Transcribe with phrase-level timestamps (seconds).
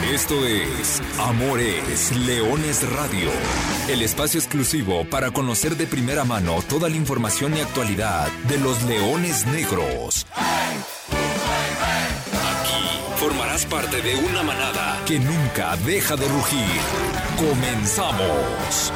[0.00, 3.30] Esto es Amores Leones Radio,
[3.88, 8.82] el espacio exclusivo para conocer de primera mano toda la información y actualidad de los
[8.84, 10.26] leones negros.
[12.34, 16.80] Aquí formarás parte de una manada que nunca deja de rugir.
[17.36, 18.92] Comenzamos.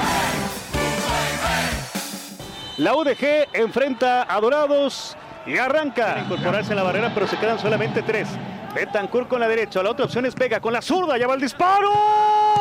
[2.79, 5.17] La UDG enfrenta a Dorados
[5.47, 6.19] y arranca.
[6.25, 8.29] Incorporarse en la barrera, pero se quedan solamente tres.
[8.77, 11.41] Betancourt con la derecha, la otra opción es Pega con la zurda, ya va el
[11.41, 11.91] disparo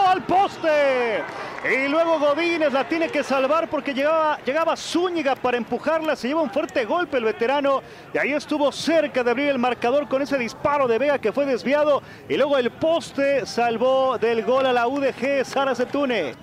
[0.08, 1.22] al poste.
[1.70, 6.42] Y luego Godínez la tiene que salvar porque llegaba, llegaba Zúñiga para empujarla, se lleva
[6.42, 7.84] un fuerte golpe el veterano
[8.14, 11.46] y ahí estuvo cerca de abrir el marcador con ese disparo de Vega que fue
[11.46, 16.34] desviado y luego el poste salvó del gol a la UDG Sara Setune.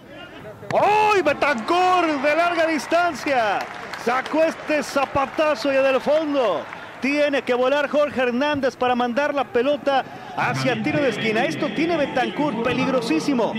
[0.70, 1.22] ¡Uy!
[1.22, 3.60] Betancourt de larga distancia.
[4.04, 6.62] Sacó este zapatazo ya del fondo.
[7.02, 10.04] Tiene que volar Jorge Hernández para mandar la pelota
[10.36, 11.44] hacia tiro de esquina.
[11.44, 13.52] Esto tiene Betancourt peligrosísimo.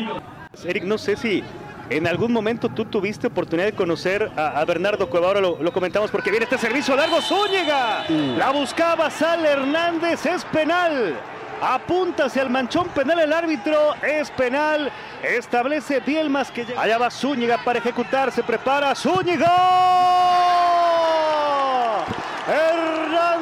[0.63, 1.43] Eric, no sé si
[1.89, 5.27] en algún momento tú tuviste oportunidad de conocer a, Bernardo Cueva.
[5.27, 7.21] Ahora lo, comentamos porque viene este servicio largo.
[7.21, 8.05] Zúñiga.
[8.37, 10.25] La buscaba Sal Hernández.
[10.25, 11.19] Es penal.
[11.61, 13.93] Apunta hacia el manchón penal el árbitro.
[14.01, 14.89] Es penal.
[15.21, 18.31] Establece Dielmas que Allá va Zúñiga para ejecutar.
[18.31, 19.51] Se prepara Zúñiga.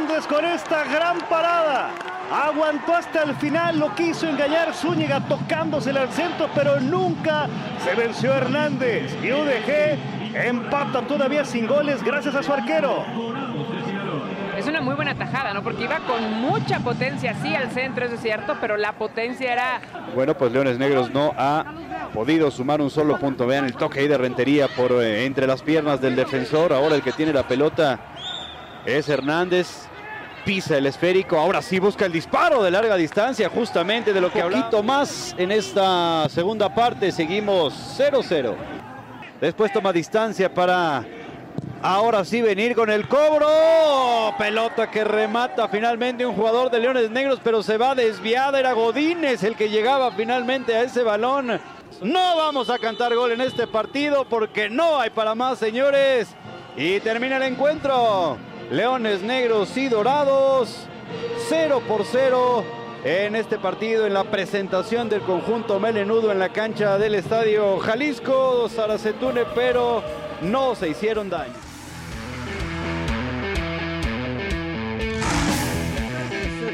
[0.02, 1.92] Hernández con esta gran parada.
[2.32, 7.48] Aguantó hasta el final, lo quiso engañar Zúñiga tocándosele al centro, pero nunca
[7.84, 9.16] se venció Hernández.
[9.22, 13.06] Y UDG empata todavía sin goles gracias a su arquero.
[14.58, 15.62] Es una muy buena tajada, ¿no?
[15.64, 19.82] Porque iba con mucha potencia, sí, al centro, eso es cierto, pero la potencia era...
[20.16, 21.66] Bueno, pues Leones Negros no ha
[22.14, 23.46] podido sumar un solo punto.
[23.46, 26.74] Vean el toque ahí de Rentería por eh, entre las piernas del defensor.
[26.74, 28.00] Ahora el que tiene la pelota
[28.86, 29.91] es Hernández.
[30.46, 31.38] Pisa el esférico.
[31.38, 34.84] Ahora sí busca el disparo de larga distancia, justamente de lo que hablamos.
[34.84, 37.12] más en esta segunda parte.
[37.12, 38.56] Seguimos 0-0.
[39.40, 41.06] Después toma distancia para
[41.82, 43.48] ahora sí venir con el cobro.
[44.38, 48.60] Pelota que remata finalmente un jugador de Leones Negros, pero se va desviada.
[48.60, 51.60] Era Godínez el que llegaba finalmente a ese balón.
[52.02, 56.36] No vamos a cantar gol en este partido porque no hay para más, señores.
[56.76, 58.38] Y termina el encuentro.
[58.72, 60.88] Leones Negros y Dorados,
[61.50, 62.64] 0 por 0
[63.04, 68.70] en este partido, en la presentación del conjunto melenudo en la cancha del Estadio Jalisco,
[68.70, 70.02] Saracetune, pero
[70.42, 71.54] no se hicieron daño.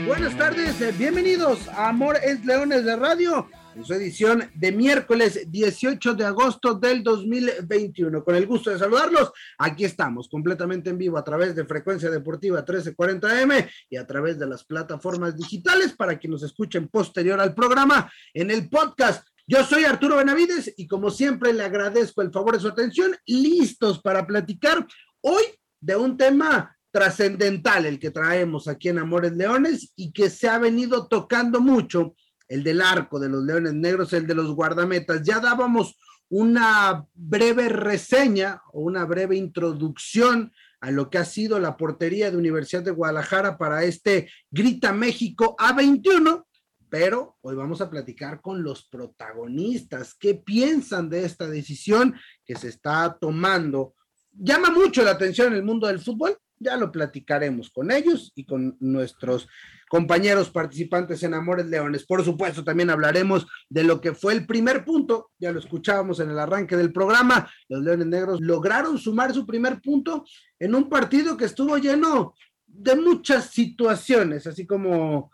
[0.05, 3.47] Buenas tardes, bienvenidos a Amor es Leones de Radio
[3.77, 8.23] en su edición de miércoles 18 de agosto del 2021.
[8.23, 12.65] Con el gusto de saludarlos, aquí estamos completamente en vivo a través de Frecuencia Deportiva
[12.65, 18.11] 1340M y a través de las plataformas digitales para que nos escuchen posterior al programa
[18.33, 19.27] en el podcast.
[19.45, 24.01] Yo soy Arturo Benavides y como siempre le agradezco el favor de su atención, listos
[24.01, 24.87] para platicar
[25.21, 25.43] hoy
[25.79, 30.57] de un tema trascendental, el que traemos aquí en Amores Leones y que se ha
[30.57, 32.15] venido tocando mucho
[32.47, 35.21] el del arco de los Leones Negros, el de los guardametas.
[35.23, 35.97] Ya dábamos
[36.29, 42.37] una breve reseña o una breve introducción a lo que ha sido la portería de
[42.37, 46.45] Universidad de Guadalajara para este Grita México A21,
[46.89, 50.13] pero hoy vamos a platicar con los protagonistas.
[50.13, 52.15] ¿Qué piensan de esta decisión
[52.45, 53.95] que se está tomando?
[54.31, 58.45] Llama mucho la atención en el mundo del fútbol, ya lo platicaremos con ellos y
[58.45, 59.47] con nuestros
[59.89, 62.05] compañeros participantes en Amores Leones.
[62.05, 66.29] Por supuesto, también hablaremos de lo que fue el primer punto, ya lo escuchábamos en
[66.29, 70.25] el arranque del programa, los Leones Negros lograron sumar su primer punto
[70.59, 72.33] en un partido que estuvo lleno
[72.65, 75.31] de muchas situaciones, así como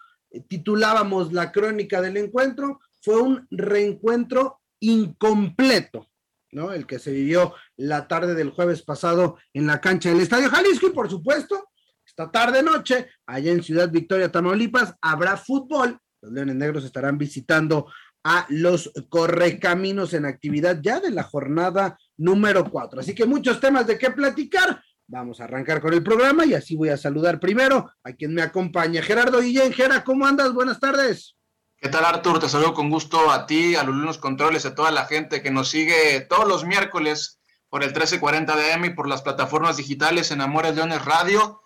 [0.47, 6.07] titulábamos la crónica del encuentro, fue un reencuentro incompleto.
[6.53, 6.72] ¿No?
[6.72, 10.88] El que se vivió la tarde del jueves pasado en la cancha del Estadio Jalisco
[10.88, 11.69] y por supuesto
[12.06, 15.98] esta tarde noche, allá en Ciudad Victoria, Tamaulipas, habrá fútbol.
[16.22, 17.88] Los Leones Negros estarán visitando
[18.24, 23.00] a los Correcaminos en actividad ya de la jornada número 4.
[23.00, 24.81] Así que muchos temas de qué platicar.
[25.07, 28.42] Vamos a arrancar con el programa y así voy a saludar primero a quien me
[28.42, 29.01] acompaña.
[29.01, 30.54] Gerardo Guillén, Gera, ¿cómo andas?
[30.54, 31.36] Buenas tardes.
[31.83, 32.39] ¿Qué tal, Artur?
[32.39, 35.68] Te saludo con gusto a ti, a lunes controles, a toda la gente que nos
[35.68, 40.39] sigue todos los miércoles por el 1340 de M y por las plataformas digitales en
[40.39, 41.62] Amores Leones Radio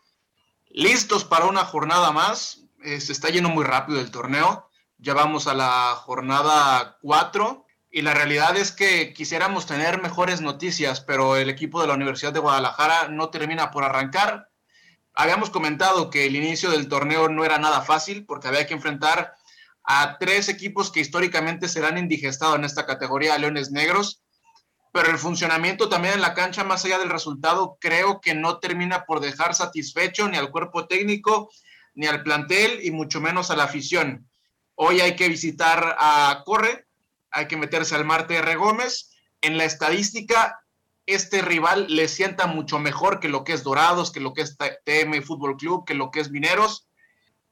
[0.69, 2.63] listos para una jornada más.
[2.81, 4.67] Se está yendo muy rápido el torneo.
[4.97, 10.99] Ya vamos a la jornada 4 y la realidad es que quisiéramos tener mejores noticias,
[10.99, 14.49] pero el equipo de la Universidad de Guadalajara no termina por arrancar.
[15.13, 19.36] Habíamos comentado que el inicio del torneo no era nada fácil porque había que enfrentar
[19.87, 24.21] a tres equipos que históricamente serán indigestados en esta categoría, Leones Negros,
[24.91, 29.05] pero el funcionamiento también en la cancha, más allá del resultado, creo que no termina
[29.05, 31.49] por dejar satisfecho ni al cuerpo técnico,
[31.93, 34.29] ni al plantel, y mucho menos a la afición.
[34.75, 36.85] Hoy hay que visitar a Corre,
[37.31, 38.55] hay que meterse al Marte R.
[38.55, 39.15] Gómez.
[39.41, 40.59] En la estadística,
[41.05, 44.57] este rival le sienta mucho mejor que lo que es Dorados, que lo que es
[44.57, 46.86] TM Fútbol Club, que lo que es Mineros.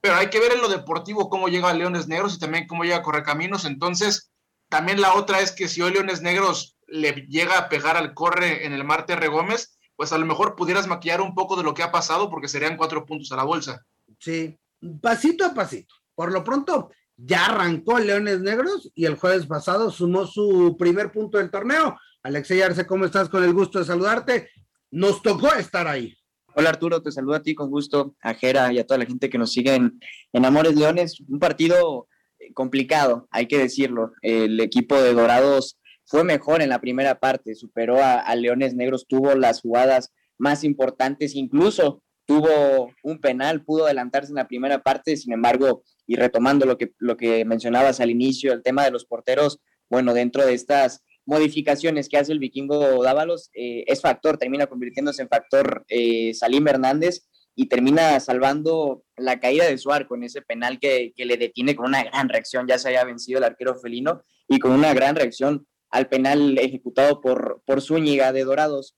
[0.05, 2.97] Pero hay que ver en lo deportivo cómo llega Leones Negros y también cómo llega
[2.97, 3.65] a Correcaminos.
[3.65, 4.31] Entonces,
[4.69, 8.67] también la otra es que si hoy Leones Negros le llega a pegar al corre
[8.67, 9.27] en el Marte R.
[9.29, 12.47] Gómez, pues a lo mejor pudieras maquillar un poco de lo que ha pasado porque
[12.47, 13.83] serían cuatro puntos a la bolsa.
[14.19, 14.55] Sí,
[15.01, 15.95] pasito a pasito.
[16.13, 21.39] Por lo pronto, ya arrancó Leones Negros y el jueves pasado sumó su primer punto
[21.39, 21.97] del torneo.
[22.21, 23.27] Alexey Arce, ¿cómo estás?
[23.27, 24.51] Con el gusto de saludarte.
[24.91, 26.15] Nos tocó estar ahí.
[26.57, 29.29] Hola Arturo, te saludo a ti con gusto, a Jera y a toda la gente
[29.29, 29.99] que nos sigue en,
[30.45, 31.19] Amores Leones.
[31.27, 32.07] Un partido
[32.39, 34.13] eh, complicado, hay que decirlo.
[34.21, 39.35] El equipo de Dorados fue mejor en la primera parte, superó a, Leones Negros, tuvo
[39.35, 45.33] las jugadas más importantes, incluso tuvo un penal, pudo adelantarse en la primera parte, sin
[45.33, 49.59] embargo, y retomando lo que, lo que mencionabas al inicio, el tema de los porteros,
[49.89, 55.21] bueno, dentro de estas modificaciones que hace el vikingo Dávalos, eh, es factor, termina convirtiéndose
[55.21, 60.41] en factor eh, Salim Hernández y termina salvando la caída de su arco en ese
[60.41, 63.75] penal que, que, le detiene con una gran reacción, ya se haya vencido el arquero
[63.75, 68.95] felino y con una gran reacción al penal ejecutado por, por Zúñiga de Dorados.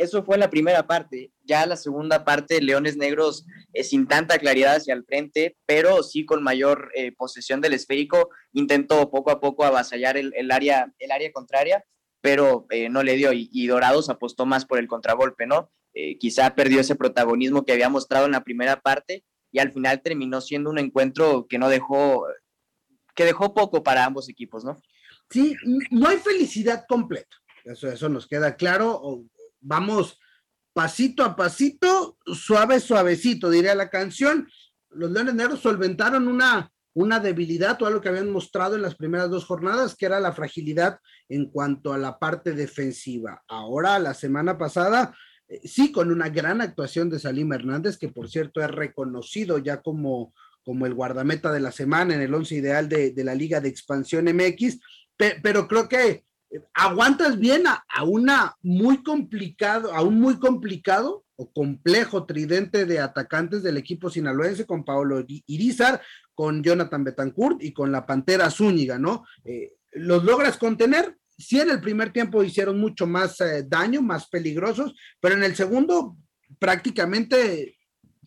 [0.00, 1.30] Eso fue la primera parte.
[1.44, 3.44] Ya la segunda parte, Leones Negros
[3.74, 8.30] eh, sin tanta claridad hacia el frente, pero sí con mayor eh, posesión del esférico.
[8.54, 11.84] Intentó poco a poco avasallar el, área, el área contraria,
[12.22, 13.34] pero eh, no le dio.
[13.34, 15.70] Y, Dorados apostó más por el contragolpe, ¿no?
[16.18, 20.40] quizá perdió ese protagonismo que había mostrado en la primera parte y al final terminó
[20.40, 22.26] siendo un encuentro que no dejó,
[23.14, 24.80] que dejó poco para ambos equipos, ¿no?
[25.28, 25.56] Sí,
[25.90, 27.36] no hay felicidad completa.
[27.64, 29.26] Eso, eso nos queda claro.
[29.60, 30.18] Vamos
[30.72, 34.48] pasito a pasito, suave, suavecito, diría la canción.
[34.90, 39.30] Los Leones Negros solventaron una, una debilidad o algo que habían mostrado en las primeras
[39.30, 40.98] dos jornadas, que era la fragilidad
[41.28, 43.42] en cuanto a la parte defensiva.
[43.48, 45.14] Ahora, la semana pasada,
[45.48, 49.82] eh, sí, con una gran actuación de Salim Hernández, que por cierto es reconocido ya
[49.82, 50.32] como,
[50.64, 53.68] como el guardameta de la semana en el once ideal de, de la Liga de
[53.68, 54.78] Expansión MX
[55.42, 56.24] pero creo que
[56.74, 63.62] aguantas bien a, una muy complicado, a un muy complicado o complejo tridente de atacantes
[63.62, 66.00] del equipo sinaloense con Paolo Irizar,
[66.34, 69.24] con Jonathan Betancourt y con la Pantera Zúñiga, ¿no?
[69.44, 71.16] Eh, los logras contener.
[71.36, 75.56] Sí, en el primer tiempo hicieron mucho más eh, daño, más peligrosos, pero en el
[75.56, 76.16] segundo
[76.58, 77.78] prácticamente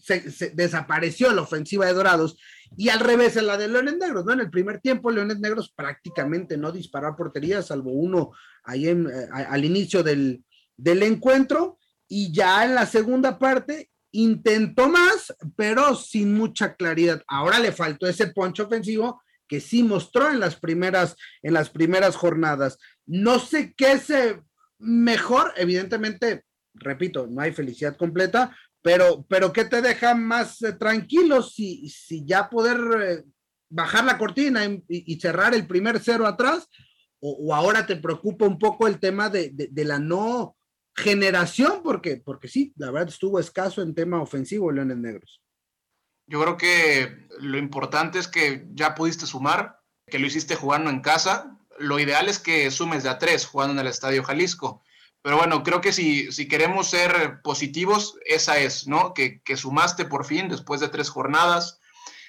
[0.03, 2.37] se, desapareció la ofensiva de Dorados
[2.75, 4.33] y al revés en la de Leones Negros, ¿no?
[4.33, 8.31] En el primer tiempo Leones Negros prácticamente no disparó a portería, salvo uno
[8.63, 8.97] ahí eh,
[9.31, 10.43] al inicio del,
[10.75, 17.23] del encuentro y ya en la segunda parte intentó más, pero sin mucha claridad.
[17.27, 22.15] Ahora le faltó ese poncho ofensivo que sí mostró en las primeras, en las primeras
[22.15, 22.77] jornadas.
[23.05, 24.07] No sé qué es
[24.79, 31.41] mejor, evidentemente, repito, no hay felicidad completa, pero, pero ¿qué te deja más eh, tranquilo
[31.41, 33.23] si, si ya poder eh,
[33.69, 36.69] bajar la cortina y, cerrar el primer cero atrás?
[37.21, 40.57] O, ahora te preocupa un poco el tema de, de, la no
[40.93, 41.81] generación?
[41.81, 45.41] Porque, porque sí, la verdad estuvo escaso en tema ofensivo Leones Negros.
[46.27, 50.99] Yo creo que lo importante es que ya pudiste sumar, que lo hiciste jugando en
[50.99, 51.57] casa.
[51.79, 54.83] Lo ideal es que sumes de a tres jugando en el Estadio Jalisco
[55.23, 59.13] pero bueno, creo que si, si queremos ser positivos, esa es, ¿no?
[59.13, 61.79] Que, que, sumaste por fin después de tres jornadas.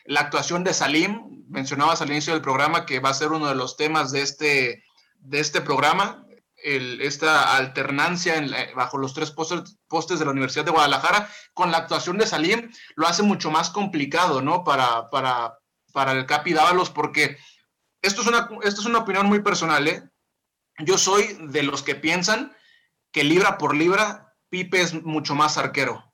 [0.05, 3.57] La actuación de Salim, mencionabas al inicio del programa que va a ser uno de
[3.57, 4.85] los temas de este,
[5.17, 6.25] de este programa,
[6.63, 11.73] el, esta alternancia en bajo los tres postes, postes, de la Universidad de Guadalajara, con
[11.73, 14.63] la actuación de Salim, lo hace mucho más complicado, ¿no?
[14.63, 15.59] Para, para,
[15.93, 17.39] para el Capi Dávalos, porque
[18.03, 20.05] esto es, una, esto es una opinión muy personal, ¿eh?
[20.79, 22.55] Yo soy de los que piensan
[23.14, 26.12] que libra por libra Pipe es mucho más arquero.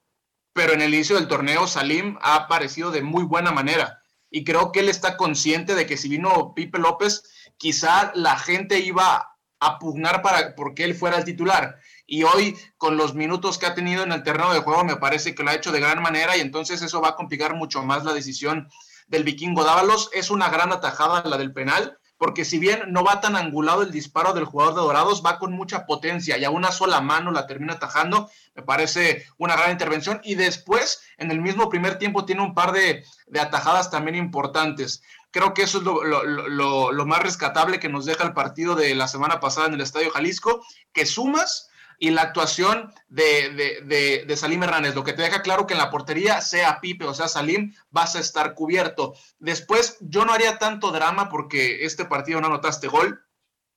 [0.52, 4.70] Pero en el inicio del torneo Salim ha aparecido de muy buena manera y creo
[4.70, 7.22] que él está consciente de que si vino Pipe López,
[7.56, 11.78] quizá la gente iba a pugnar para porque él fuera el titular.
[12.06, 15.34] Y hoy, con los minutos que ha tenido en el terreno de juego, me parece
[15.34, 18.04] que lo ha hecho de gran manera y entonces eso va a complicar mucho más
[18.04, 18.68] la decisión
[19.06, 20.10] del vikingo Dávalos.
[20.12, 23.90] Es una gran atajada la del penal, porque si bien no va tan angulado el
[23.90, 27.46] disparo del jugador de Dorados, va con mucha potencia y a una sola mano la
[27.46, 28.28] termina atajando.
[28.54, 30.20] Me parece una gran intervención.
[30.22, 33.06] Y después, en el mismo primer tiempo, tiene un par de,
[33.40, 35.02] atajadas también importantes.
[35.30, 39.40] Creo que eso es lo, más rescatable que nos deja el partido de la semana
[39.40, 40.62] pasada en el Estadio Jalisco,
[40.92, 41.69] que sumas
[42.02, 45.90] y la actuación de, de, Salim Hernández, lo que te deja claro que en la
[45.90, 49.14] portería, sea Pipe o sea Salim, vas a estar cubierto.
[49.38, 53.22] Después, yo no haría tanto drama porque este partido no anotaste gol,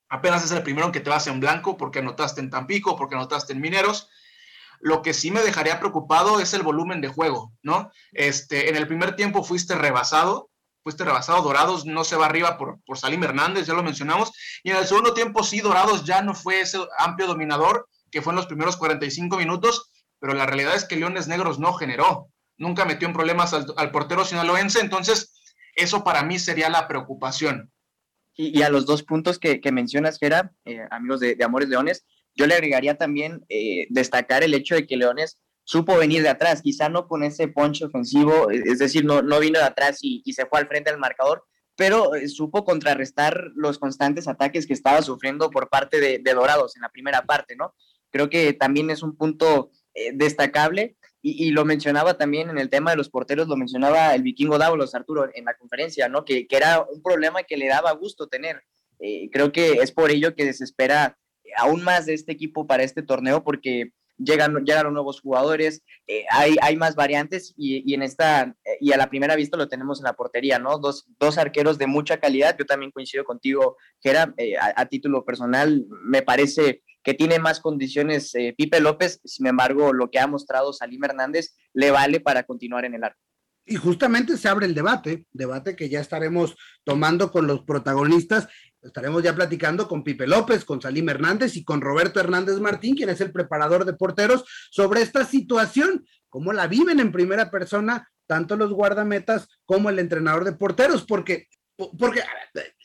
[0.07, 3.15] apenas es el primero en que te vas en blanco porque anotaste en Tampico, porque
[3.15, 4.07] anotaste en Mineros.
[4.79, 7.91] Lo que sí me dejaría preocupado es el volumen de juego, ¿no?
[8.13, 10.49] Este, en el primer tiempo fuiste rebasado,
[10.81, 14.31] fuiste rebasado, Dorados no se va arriba por, por Salim Hernández, ya lo mencionamos,
[14.63, 18.31] y en el segundo tiempo sí, Dorados ya no fue ese amplio dominador, que fue
[18.31, 22.85] en los primeros 45 minutos, pero la realidad es que Leones Negros no generó, nunca
[22.85, 25.41] metió en problemas al, portero sinaloense, entonces
[25.75, 27.71] eso para mí sería la preocupación.
[28.35, 32.05] Y, a los dos puntos que, mencionas, Gera, eh, amigos de, Amores Leones,
[32.35, 36.61] yo le agregaría también eh, destacar el hecho de que Leones supo venir de atrás,
[36.61, 40.45] quizá no con ese poncho ofensivo, es decir, no, no vino de atrás y, se
[40.45, 45.49] fue al frente del marcador, pero eh, supo contrarrestar los constantes ataques que estaba sufriendo
[45.49, 47.73] por parte de, de Dorados en la primera parte, ¿no?
[48.13, 52.91] Creo que también es un punto eh, destacable y, lo mencionaba también en el tema
[52.91, 56.25] de los porteros, lo mencionaba el vikingo Dávalos, Arturo, en la conferencia, ¿no?
[56.25, 58.61] Que, era un problema que le daba gusto tener.
[58.99, 61.17] Eh, creo que es por ello que desespera
[61.57, 66.55] aún más de este equipo para este torneo porque llegan, llegaron nuevos jugadores, eh, hay,
[66.61, 70.13] hay más variantes y, en esta, y a la primera vista lo tenemos en la
[70.13, 70.77] portería, ¿no?
[70.77, 74.35] Dos, dos arqueros de mucha calidad, yo también coincido contigo, Gera,
[74.75, 80.09] a, título personal, me parece que tiene más condiciones eh, Pipe López, sin embargo, lo
[80.09, 83.19] que ha mostrado Salim Hernández le vale para continuar en el arco.
[83.65, 88.47] Y justamente se abre el debate, debate que ya estaremos tomando con los protagonistas.
[88.81, 93.09] Estaremos ya platicando con Pipe López, con Salim Hernández y con Roberto Hernández Martín, quien
[93.09, 98.57] es el preparador de porteros, sobre esta situación, cómo la viven en primera persona tanto
[98.57, 101.47] los guardametas como el entrenador de porteros, porque,
[101.97, 102.21] porque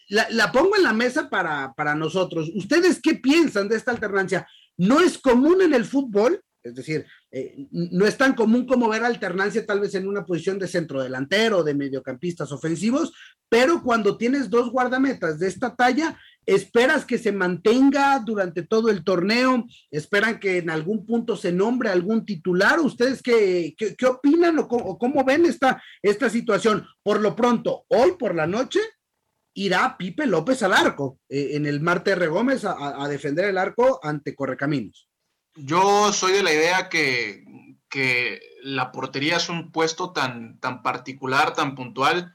[0.09, 2.51] la, pongo en la mesa para, nosotros.
[2.55, 4.49] ¿Ustedes qué piensan de esta alternancia?
[4.77, 9.05] No es común en el fútbol, es decir, eh, no es tan común como ver
[9.05, 13.13] alternancia tal vez en una posición de centro delantero, de mediocampistas ofensivos,
[13.49, 19.05] pero cuando tienes dos guardametas de esta talla, esperas que se mantenga durante todo el
[19.05, 22.81] torneo, esperan que en algún punto se nombre algún titular.
[22.81, 26.87] ¿Ustedes qué, qué, opinan o cómo, cómo, ven esta, esta situación?
[27.03, 28.81] Por lo pronto, hoy por la noche,
[29.59, 32.29] irá Pipe López al arco eh, en el Marte R.
[32.29, 35.09] Gómez a, defender el arco ante Correcaminos.
[35.57, 37.45] Yo soy de la idea que,
[37.89, 42.35] que la portería es un puesto tan, tan particular, tan puntual,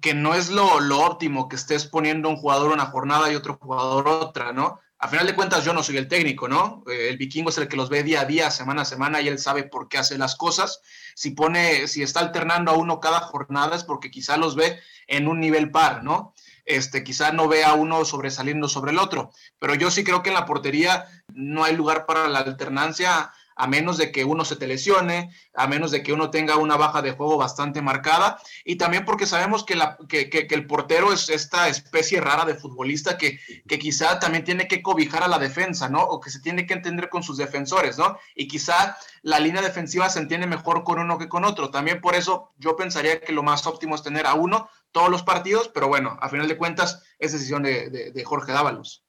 [0.00, 3.58] que no es lo, lo óptimo que estés poniendo un jugador una jornada y otro
[3.60, 4.78] jugador otra, ¿no?
[5.02, 6.84] A final de cuentas yo no soy el técnico, ¿no?
[6.86, 9.28] Eh, el vikingo es el que los ve día a día, semana a semana y
[9.28, 10.82] él sabe por qué hace las cosas.
[11.16, 15.26] Si pone, si está alternando a uno cada jornada es porque quizá los ve en
[15.26, 16.34] un nivel par, ¿no?
[16.76, 19.32] Este, quizá no vea uno sobresaliendo sobre el otro.
[19.58, 23.66] Pero yo sí creo que en la portería no hay lugar para la alternancia a
[23.66, 27.02] menos de que uno se te lesione, a menos de que uno tenga una baja
[27.02, 31.28] de juego bastante marcada, y también porque sabemos que, la, que, que, el portero es
[31.28, 35.90] esta especie rara de futbolista que, que, quizá también tiene que cobijar a la defensa,
[35.90, 36.02] ¿no?
[36.02, 38.18] O que se tiene que entender con sus defensores, ¿no?
[38.34, 41.70] Y quizá la línea defensiva se entiende mejor con uno que con otro.
[41.70, 45.22] También por eso yo pensaría que lo más óptimo es tener a uno todos los
[45.22, 49.04] partidos, pero bueno, a final de cuentas es decisión de, Jorge Dávalos.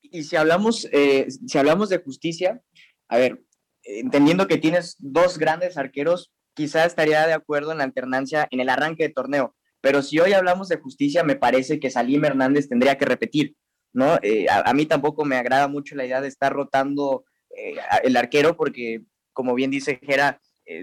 [0.00, 2.60] Y si hablamos, eh, si hablamos de justicia,
[3.08, 3.42] a ver,
[3.84, 8.68] entendiendo que tienes dos grandes arqueros, quizá estaría de acuerdo en la alternancia en el
[8.68, 12.98] arranque de torneo, pero si hoy hablamos de justicia, me parece que Salim Hernández tendría
[12.98, 13.56] que repetir,
[13.92, 14.18] ¿no?
[14.22, 17.24] Eh, a, mí tampoco me agrada mucho la idea de estar rotando
[17.56, 19.02] eh, el arquero porque,
[19.32, 20.40] como bien dice Jera,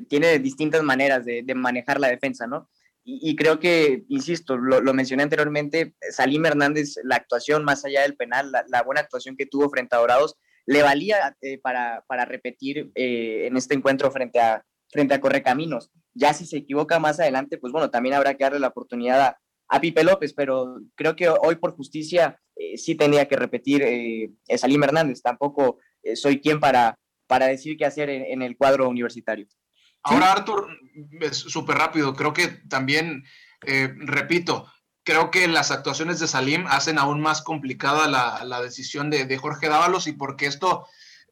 [0.08, 2.70] tiene distintas maneras de, manejar la defensa, ¿no?
[3.12, 8.52] Y, creo que, insisto, lo, mencioné anteriormente, Salim Hernández, la actuación más allá del penal,
[8.52, 10.36] la, buena actuación que tuvo frente a Dorados,
[10.68, 15.90] le valía eh, para, para, repetir eh, en este encuentro frente a, frente a Correcaminos.
[16.14, 19.38] Ya si se equivoca más adelante, pues bueno, también habrá que darle la oportunidad
[19.68, 23.84] a, Pipe López, pero creo que hoy por justicia eh, sí tenía que repetir
[24.58, 25.22] Salim Hernández.
[25.22, 25.80] Tampoco
[26.16, 26.98] soy quien para,
[27.28, 29.48] para decir qué hacer en el cuadro universitario.
[30.04, 30.68] Ahora, Arthur,
[31.32, 33.26] súper rápido, creo que también,
[33.66, 34.72] eh, repito,
[35.04, 40.08] creo que las actuaciones de Salim hacen aún más complicada la, decisión de, Jorge Dávalos
[40.08, 40.86] y porque esto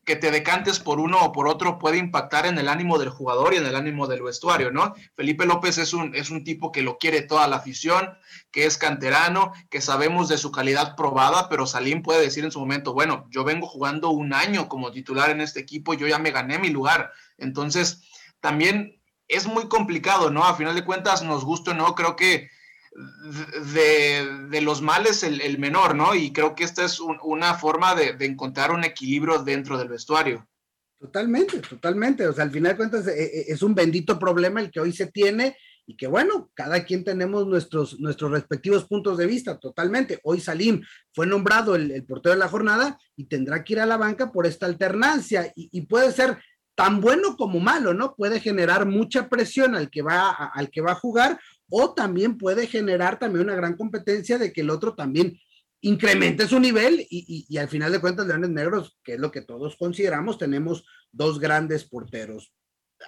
[0.03, 3.53] que te decantes por uno o por otro puede impactar en el ánimo del jugador
[3.53, 4.95] y en el ánimo del vestuario, ¿no?
[5.15, 8.17] Felipe López es un, es un tipo que lo quiere toda la afición,
[8.49, 12.59] que es canterano, que sabemos de su calidad probada, pero Salim puede decir en su
[12.59, 16.31] momento, bueno, yo vengo jugando un año como titular en este equipo, yo ya me
[16.31, 17.11] gané mi lugar.
[17.37, 18.01] Entonces,
[18.39, 20.43] también es muy complicado, ¿no?
[20.45, 22.49] A final de cuentas, nos gusta o no, creo que
[23.73, 26.15] de, los males el, menor, ¿no?
[26.15, 30.47] Y creo que esta es una forma de, encontrar un equilibrio dentro del vestuario.
[30.99, 32.27] Totalmente, totalmente.
[32.27, 34.91] O sea, al final de cuentas eh, eh, es un bendito problema el que hoy
[34.91, 35.55] se tiene
[35.89, 40.19] y que bueno, cada quien tenemos nuestros, nuestros respectivos puntos de vista, totalmente.
[40.23, 43.95] Hoy Salim fue nombrado el, portero de la jornada y tendrá que ir a la
[43.95, 46.39] banca por esta alternancia y, puede ser
[46.77, 48.13] tan bueno como malo, ¿no?
[48.13, 52.67] Puede generar mucha presión al que va al que va a jugar o también puede
[52.67, 55.39] generar también una gran competencia de que el otro también
[55.81, 59.75] incremente su nivel y, al final de cuentas Leones Negros, que es lo que todos
[59.75, 62.53] consideramos, tenemos dos grandes porteros.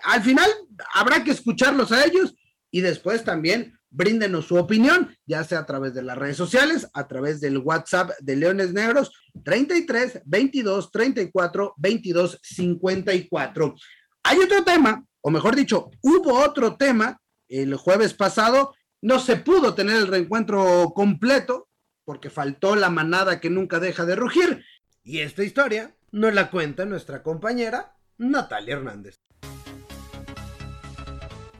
[0.03, 0.49] Al final
[0.95, 2.33] habrá que escucharlos a ellos
[2.71, 7.07] y después también bríndenos su opinión, ya sea a través de las redes sociales, a
[7.07, 9.11] través del WhatsApp de Leones Negros,
[9.43, 13.75] 33 22 34 22 54.
[14.23, 18.75] Hay otro tema, o mejor dicho, hubo otro tema el jueves pasado.
[19.01, 21.67] No se pudo tener el reencuentro completo
[22.05, 24.63] porque faltó la manada que nunca deja de rugir.
[25.03, 29.15] Y esta historia nos la cuenta nuestra compañera Natalia Hernández.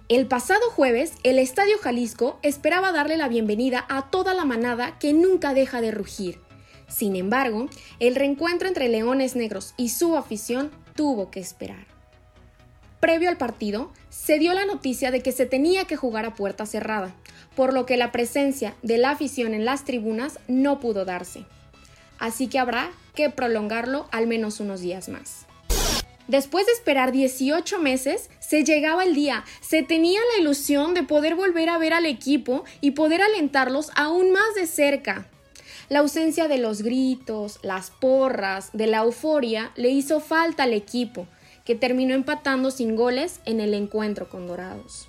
[0.10, 5.14] El pasado jueves, el Estadio Jalisco esperaba darle la bienvenida a toda la manada que
[5.14, 6.40] nunca deja de rugir.
[6.88, 11.86] Sin embargo, el reencuentro entre Leones Negros y su afición tuvo que esperar.
[13.00, 16.66] Previo al partido, se dio la noticia de que se tenía que jugar a puerta
[16.66, 17.14] cerrada,
[17.56, 21.46] por lo que la presencia de la afición en las tribunas no pudo darse.
[22.18, 25.46] Así que habrá que prolongarlo al menos unos días más.
[26.30, 31.34] Después de esperar 18 meses, se llegaba el día, se tenía la ilusión de poder
[31.34, 35.28] volver a ver al equipo y poder alentarlos aún más de cerca.
[35.90, 41.26] La ausencia de los gritos, las porras, de la euforia le hizo falta al equipo,
[41.66, 45.08] que terminó empatando sin goles en el encuentro con Dorados.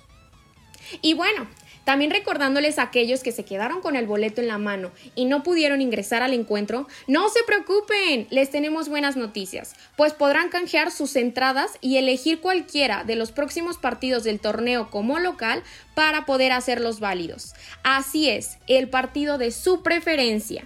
[1.03, 1.47] Y bueno,
[1.83, 5.43] también recordándoles a aquellos que se quedaron con el boleto en la mano y no
[5.43, 11.15] pudieron ingresar al encuentro, no se preocupen, les tenemos buenas noticias, pues podrán canjear sus
[11.15, 15.63] entradas y elegir cualquiera de los próximos partidos del torneo como local
[15.95, 17.53] para poder hacerlos válidos.
[17.83, 20.65] Así es, el partido de su preferencia.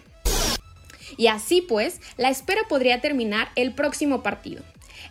[1.17, 4.63] Y así pues, la espera podría terminar el próximo partido.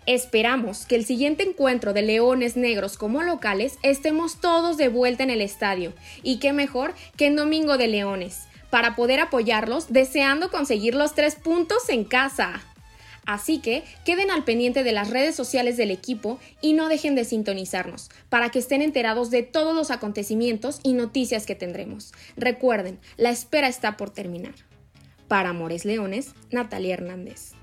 [0.07, 5.31] Esperamos que el siguiente encuentro de Leones Negros como locales estemos todos de vuelta en
[5.31, 10.95] el estadio y qué mejor que en Domingo de Leones para poder apoyarlos deseando conseguir
[10.95, 12.61] los tres puntos en casa.
[13.25, 17.25] Así que queden al pendiente de las redes sociales del equipo y no dejen de
[17.25, 22.13] sintonizarnos para que estén enterados de todos los acontecimientos y noticias que tendremos.
[22.37, 24.55] Recuerden, la espera está por terminar.
[25.29, 27.54] Para Amores Leones, Natalia Hernández.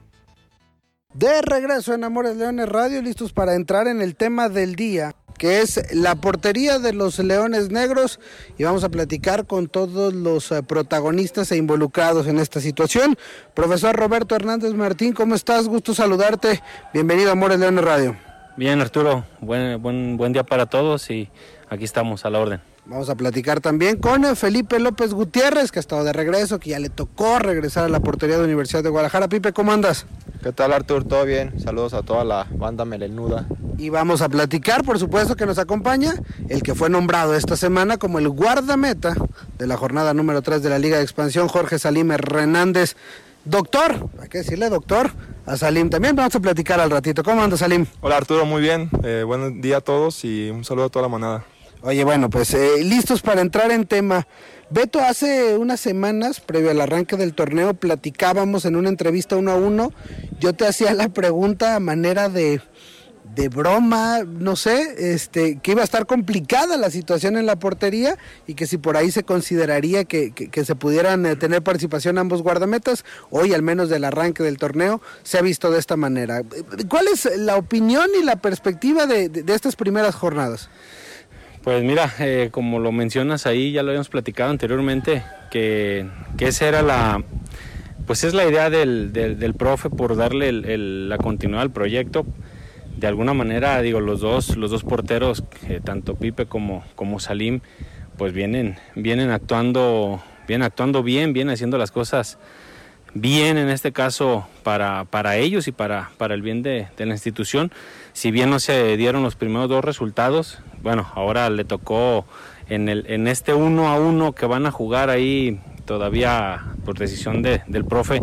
[1.13, 5.59] De regreso en Amores Leones Radio, listos para entrar en el tema del día, que
[5.59, 8.21] es la portería de los Leones Negros,
[8.57, 13.17] y vamos a platicar con todos los eh, protagonistas e involucrados en esta situación.
[13.53, 15.67] Profesor Roberto Hernández Martín, ¿cómo estás?
[15.67, 16.61] Gusto saludarte.
[16.93, 18.15] Bienvenido a Amores Leones Radio.
[18.55, 21.29] Bien, Arturo, buen, buen, buen día para todos y
[21.69, 22.61] aquí estamos a la orden.
[22.85, 26.79] Vamos a platicar también con Felipe López Gutiérrez, que ha estado de regreso, que ya
[26.79, 29.27] le tocó regresar a la portería de la Universidad de Guadalajara.
[29.27, 30.05] Pipe, ¿cómo andas?
[30.43, 31.03] ¿Qué tal Artur?
[31.03, 31.59] ¿Todo bien?
[31.59, 33.45] Saludos a toda la banda melenuda.
[33.77, 36.15] Y vamos a platicar, por supuesto, que nos acompaña
[36.49, 39.13] el que fue nombrado esta semana como el guardameta
[39.59, 42.95] de la jornada número 3 de la Liga de Expansión, Jorge Salim Hernández.
[43.45, 45.11] Doctor, hay que decirle doctor
[45.45, 45.91] a Salim.
[45.91, 47.23] También vamos a platicar al ratito.
[47.23, 47.85] ¿Cómo anda Salim?
[48.01, 48.89] Hola Arturo, muy bien.
[49.03, 51.45] Eh, buen día a todos y un saludo a toda la manada.
[51.83, 54.27] Oye, bueno, pues eh, listos para entrar en tema.
[54.73, 59.55] Beto, hace unas semanas, previo al arranque del torneo, platicábamos en una entrevista uno a
[59.55, 59.91] uno.
[60.39, 62.61] Yo te hacía la pregunta a manera de,
[63.35, 68.17] de broma, no sé, este, que iba a estar complicada la situación en la portería
[68.47, 70.31] y que si por ahí se consideraría que,
[70.63, 75.37] se pudieran eh, tener participación ambos guardametas, hoy al menos del arranque del torneo se
[75.37, 76.43] ha visto de esta manera.
[76.87, 80.69] ¿Cuál es la opinión y la perspectiva de, de estas primeras jornadas?
[81.63, 86.07] Pues mira, eh, como lo mencionas ahí, ya lo habíamos platicado anteriormente, que,
[86.39, 87.23] esa era la,
[88.07, 92.25] pues es la idea del, del, profe por darle la continuidad al proyecto.
[92.97, 95.43] De alguna manera, digo, los dos, los dos porteros,
[95.83, 97.61] tanto Pipe como, como Salim,
[98.17, 102.39] pues vienen, vienen actuando, vienen actuando bien, vienen haciendo las cosas
[103.13, 107.71] bien en este caso para, para ellos y para, para el bien de, la institución.
[108.13, 112.25] Si bien no se dieron los primeros dos resultados, bueno, ahora le tocó
[112.69, 117.41] en, el, en este uno a uno que van a jugar ahí todavía por decisión
[117.41, 118.21] de, del profe,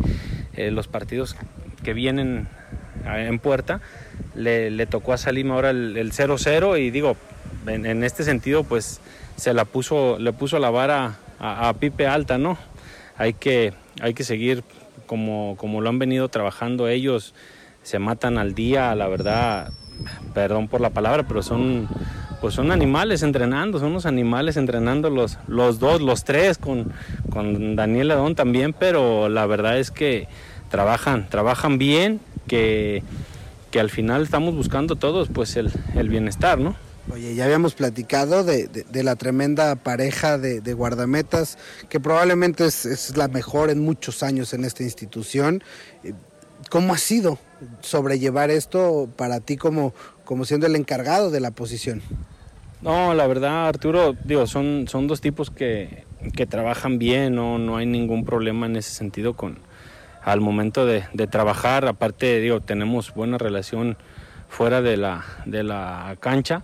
[0.54, 1.36] eh, los partidos
[1.82, 2.48] que vienen
[3.06, 3.80] en puerta,
[4.34, 7.16] le, tocó a Salim ahora el 0-0 y digo,
[7.66, 9.00] en, este sentido pues
[9.36, 12.58] se la puso, le puso la vara a, a Pipe alta, ¿no?
[13.16, 14.62] Hay que, hay que seguir
[15.06, 17.34] como, como lo han venido trabajando ellos,
[17.82, 19.72] se matan al día, la verdad,
[20.34, 21.88] perdón por la palabra, pero son
[22.40, 26.92] pues son animales entrenando, son unos animales entrenando los, los dos, los tres, con,
[27.30, 30.28] con Daniel Ledón también, pero la verdad es que
[30.70, 33.02] trabajan, trabajan bien, que,
[33.72, 36.76] que al final estamos buscando todos pues el, el bienestar, ¿no?
[37.10, 41.56] Oye, ya habíamos platicado de, la tremenda pareja de, guardametas,
[41.88, 45.62] que probablemente es, la mejor en muchos años en esta institución.
[46.04, 46.12] Eh,
[46.68, 47.38] ¿Cómo ha sido
[47.80, 49.92] sobrellevar esto para ti como,
[50.24, 52.02] como siendo el encargado de la posición?
[52.80, 56.04] No, la verdad, Arturo, digo, son, son dos tipos que,
[56.48, 59.58] trabajan bien, no, no hay ningún problema en ese sentido con
[60.22, 61.86] al momento de, de trabajar.
[61.86, 63.96] Aparte, digo, tenemos buena relación
[64.48, 66.62] fuera de la, de la cancha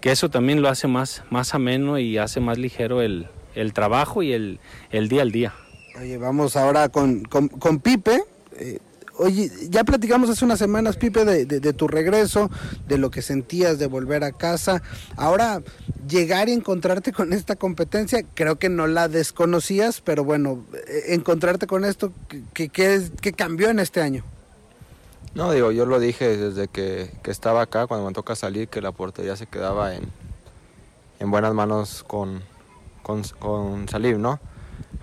[0.00, 3.28] que eso también lo hace más, más ameno y hace más ligero el,
[3.74, 4.58] trabajo y el,
[5.08, 5.54] día al día.
[6.00, 8.22] Oye, vamos ahora con, con, Pipe.
[8.56, 8.78] Eh,
[9.20, 12.50] oye, ya platicamos hace unas semanas, Pipe, de, tu regreso,
[12.88, 14.82] de lo que sentías de volver a casa.
[15.16, 15.62] Ahora,
[16.08, 21.66] llegar y encontrarte con esta competencia, creo que no la desconocías, pero bueno, eh, encontrarte
[21.66, 22.12] con esto,
[22.54, 22.70] ¿qué,
[23.36, 24.24] cambió en este año?
[25.34, 28.92] No, digo, yo lo dije desde que, estaba acá, cuando me toca salir, que la
[28.92, 30.04] portería se quedaba en,
[31.20, 32.42] en buenas manos con,
[33.02, 34.40] con, salir, ¿no?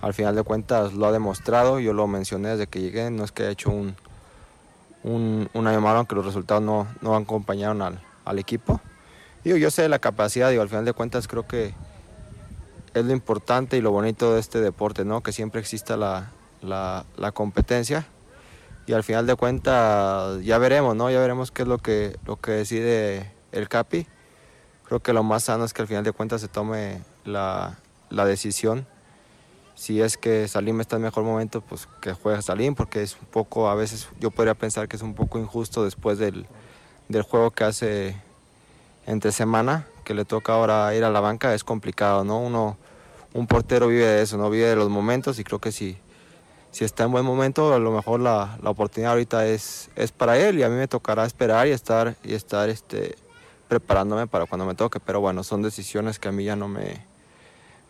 [0.01, 3.31] Al final de cuentas lo ha demostrado, yo lo mencioné desde que llegué, no es
[3.31, 3.95] que haya hecho un,
[5.07, 8.81] un, un año malo, aunque los resultados no, no acompañaron al, al equipo.
[9.43, 11.73] Digo, yo sé la capacidad, digo, al final de cuentas creo que
[12.93, 15.21] es lo importante y lo bonito de este deporte, ¿no?
[15.21, 18.07] Que siempre exista la, la, la competencia
[18.87, 21.11] y al final de cuentas ya veremos, ¿no?
[21.11, 24.07] Ya veremos qué es lo que, lo que decide el CAPI.
[24.85, 27.77] Creo que lo más sano es que al final de cuentas se tome la,
[28.09, 28.87] decisión.
[29.77, 33.27] Si es que Salim está en mejor momento, pues que juegue Salim, porque es un
[33.27, 36.45] poco, a veces yo podría pensar que es un poco injusto después del,
[37.07, 38.17] del juego que hace
[39.05, 42.39] entre semana, que le toca ahora ir a la banca, es complicado, ¿no?
[42.39, 42.75] Uno,
[43.33, 44.49] un portero vive de eso, ¿no?
[44.49, 45.97] Vive de los momentos y creo que sí
[46.77, 50.37] si está en buen momento, a lo mejor la, la, oportunidad ahorita es, es para
[50.37, 53.15] él y a mí me tocará esperar y estar, y estar este,
[53.67, 54.99] preparándome para cuando me toque.
[54.99, 57.03] Pero bueno, son decisiones que a mí ya no me,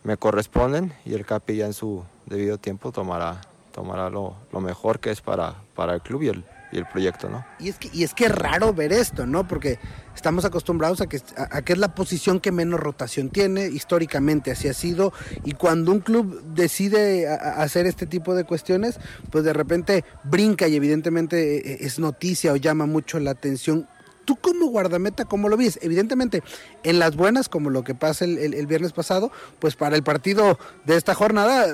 [0.08, 3.42] me corresponden y el CAPI ya en su debido tiempo tomará,
[3.72, 7.28] tomará lo, lo mejor que es para, para el club y el, y el proyecto,
[7.28, 7.44] ¿no?
[7.58, 9.46] Y es que, y es que raro ver esto, ¿no?
[9.46, 9.78] Porque
[10.16, 14.66] estamos acostumbrados a que, a, que es la posición que menos rotación tiene, históricamente así
[14.66, 15.12] ha sido,
[15.44, 18.98] y cuando un club decide hacer este tipo de cuestiones,
[19.30, 23.86] pues de repente brinca y evidentemente e, e, es noticia o llama mucho la atención
[24.28, 25.78] tú como guardameta, ¿cómo lo ves?
[25.80, 26.42] Evidentemente,
[26.82, 30.96] en las buenas, como lo que pasa el, viernes pasado, pues para el partido de
[30.96, 31.66] esta jornada,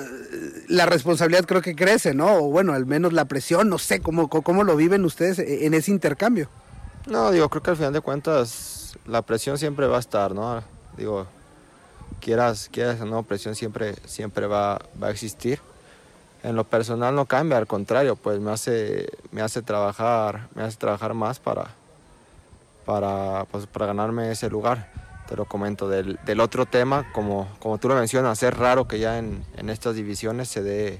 [0.69, 2.35] la responsabilidad creo que crece, ¿no?
[2.35, 5.91] O bueno, al menos la presión, no sé, ¿cómo, cómo lo viven ustedes en ese
[5.91, 6.47] intercambio?
[7.07, 10.63] No, digo, creo que al final de cuentas la presión siempre va a estar, ¿no?
[10.95, 11.27] Digo,
[12.21, 15.59] quieras, quieras o no, presión siempre, siempre va, va a existir
[16.45, 20.77] en lo personal no cambia, al contrario, pues me hace, me hace trabajar, me hace
[20.77, 21.71] trabajar más para,
[22.85, 24.91] para, pues, para ganarme ese lugar.
[25.27, 25.89] Te lo comento.
[25.89, 29.69] Del, del, otro tema, como, como tú lo mencionas, es raro que ya en, en
[29.69, 30.99] estas divisiones se dé,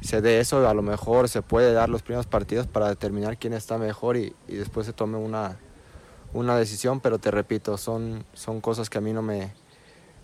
[0.00, 0.68] se dé eso.
[0.68, 4.34] A lo mejor se puede dar los primeros partidos para determinar quién está mejor y,
[4.48, 5.58] y después se tome una,
[6.32, 9.52] una decisión, pero te repito, son, son cosas que a mí no me,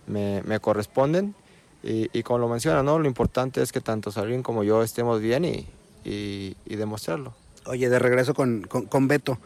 [0.06, 1.34] me, me corresponden.
[1.82, 2.98] Y, y, como lo menciona, ¿no?
[2.98, 5.68] lo importante es que tanto Salim como yo estemos bien y,
[6.04, 7.34] y, y demostrarlo.
[7.66, 9.38] Oye, de regreso con, con, con Beto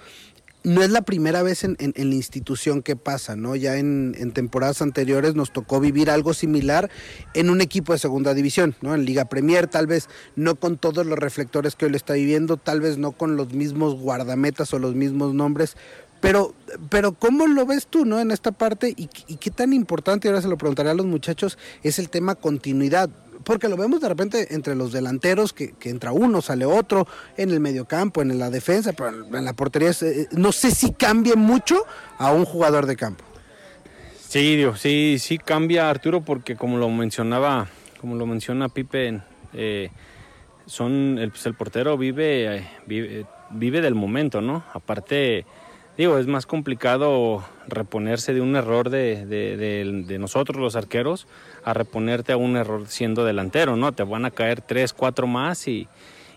[0.62, 3.56] no es la primera vez en, en, la institución que pasa, ¿no?
[3.56, 6.90] Ya en, en, temporadas anteriores nos tocó vivir algo similar
[7.34, 8.94] en un equipo de segunda división, ¿no?
[8.94, 12.56] En Liga Premier, tal vez no con todos los reflectores que hoy le está viviendo,
[12.56, 15.76] tal vez no con los mismos guardametas o los mismos nombres,
[16.20, 16.54] pero,
[16.90, 18.20] pero ¿cómo lo ves tú, no?
[18.20, 21.56] En esta parte, y, y qué tan importante, ahora se lo preguntaré a los muchachos,
[21.82, 23.08] es el tema continuidad
[23.44, 27.60] porque lo vemos de repente entre los delanteros, que, entra uno, sale otro, en el
[27.60, 31.84] mediocampo, en la defensa, pero en la portería, eh, no sé si cambie mucho
[32.18, 33.24] a un jugador de campo.
[34.28, 37.68] Sí, Dios, sí, sí cambia Arturo, porque como lo mencionaba,
[38.00, 39.20] como lo menciona Pipe,
[39.52, 39.90] eh,
[40.66, 44.64] son el, pues, el portero vive, eh, vive, vive del momento, ¿no?
[44.72, 45.44] Aparte,
[46.00, 51.26] digo, es más complicado reponerse de un error de, de, nosotros los arqueros
[51.62, 53.92] a reponerte a un error siendo delantero, ¿no?
[53.92, 55.88] Te van a caer tres, cuatro más y,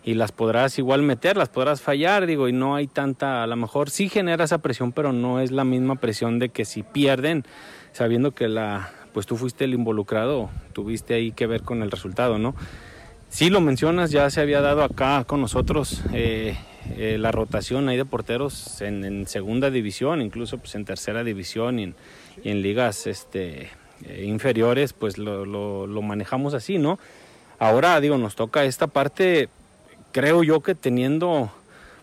[0.03, 3.55] y las podrás igual meter, las podrás fallar, digo, y no hay tanta, a lo
[3.55, 7.45] mejor sí genera esa presión, pero no es la misma presión de que si pierden,
[7.93, 12.37] sabiendo que la, pues tú fuiste el involucrado, tuviste ahí que ver con el resultado,
[12.37, 12.53] ¿no?
[13.29, 16.57] Sí lo mencionas, ya se había dado acá con nosotros eh,
[16.97, 21.79] eh, la rotación ahí de porteros en, en, segunda división, incluso pues en tercera división
[21.79, 21.95] y en,
[22.43, 23.69] y en ligas este,
[24.05, 26.99] eh, inferiores, pues lo, lo, lo manejamos así, ¿no?
[27.59, 29.49] Ahora, digo, nos toca esta parte
[30.11, 31.51] creo yo que teniendo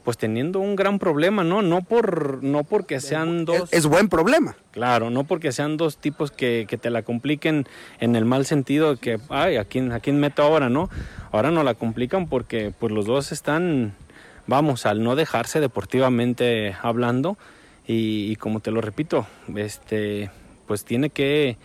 [0.04, 1.60] pues teniendo un gran problema, ¿no?
[1.60, 4.56] No por no porque sean dos es, buen problema.
[4.70, 7.66] Claro, no porque sean dos tipos que, que, te la compliquen
[8.00, 10.88] en el mal sentido de que ay, ¿a quién, a quién meto ahora, ¿no?
[11.32, 13.94] Ahora no la complican porque pues los dos están
[14.50, 17.38] vamos, al no dejarse deportivamente hablando
[17.86, 20.30] y, como te lo repito, este
[20.66, 21.56] pues tiene que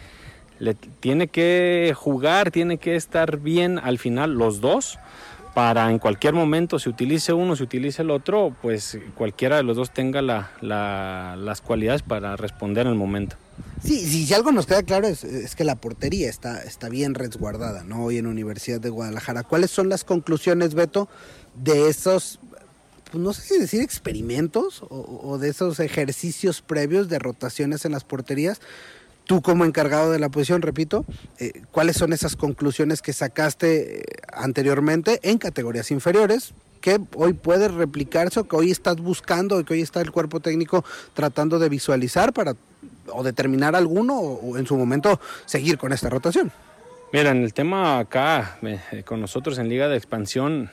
[1.02, 4.98] tiene que jugar, tiene que estar bien al final los dos
[5.54, 9.78] para en cualquier momento se utilice uno, se utilice el otro, pues cualquiera de los
[9.78, 13.38] dos tenga la, la, las cualidades para responder en el momento.
[13.82, 17.14] Sí, sí, si algo nos queda claro es, es, que la portería está, está bien
[17.14, 18.04] resguardada, ¿no?
[18.04, 19.44] Hoy en Universidad de Guadalajara.
[19.44, 21.08] ¿Cuáles son las conclusiones, Beto,
[21.56, 22.40] de esos,
[23.16, 28.04] pues no sé si decir experimentos o, de esos ejercicios previos de rotaciones en las
[28.04, 28.60] porterías?
[29.24, 31.06] tú como encargado de la posición, repito,
[31.40, 36.54] eh, ¿cuáles son esas conclusiones que sacaste eh, anteriormente en categorías inferiores?
[36.82, 40.42] que hoy puede replicarse o que hoy estás buscando o que hoy está el cuerpo
[40.42, 42.54] técnico tratando de visualizar para
[43.08, 46.52] o determinar alguno o, en su momento seguir con esta rotación?
[47.14, 50.70] Mira, en el tema acá, eh, con nosotros en Liga de Expansión,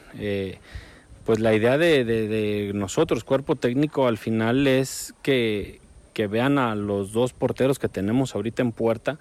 [1.24, 5.80] pues la idea de, nosotros, cuerpo técnico, al final es que,
[6.28, 9.18] vean a los dos porteros que tenemos ahorita en puerta.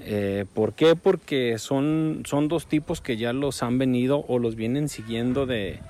[0.00, 0.96] Eh, ¿Por qué?
[0.96, 5.80] Porque son, son dos tipos que ya los han venido o los vienen siguiendo de,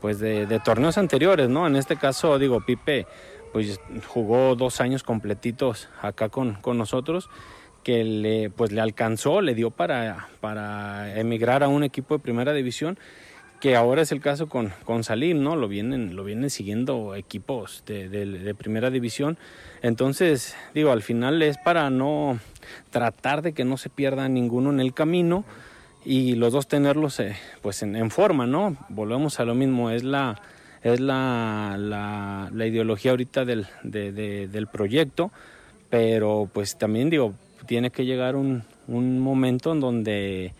[0.00, 1.66] pues de, torneos anteriores, ¿no?
[1.66, 3.06] En este caso, digo, Pipe
[3.52, 7.30] pues jugó dos años completitos acá con, con nosotros
[7.82, 12.52] que le, pues, le alcanzó, le dio para, para emigrar a un equipo de primera
[12.52, 12.98] división
[13.60, 15.56] que ahora es el caso con, con Salim, ¿no?
[15.56, 19.36] Lo vienen, lo vienen siguiendo equipos de, de, de, primera división.
[19.82, 22.38] Entonces, digo, al final es para no
[22.90, 25.44] tratar de que no se pierda ninguno en el camino
[26.04, 28.76] y los dos tenerlos eh, pues en, en, forma, ¿no?
[28.88, 30.40] Volvemos a lo mismo, es la,
[30.82, 34.12] es la, la, la ideología ahorita del, de,
[34.46, 35.32] del proyecto,
[35.90, 37.34] pero pues también digo,
[37.66, 40.54] tiene que llegar un, un momento en donde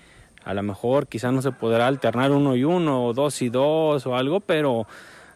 [0.48, 4.06] a lo mejor quizás no se podrá alternar uno y uno, o dos y dos,
[4.06, 4.86] o algo, pero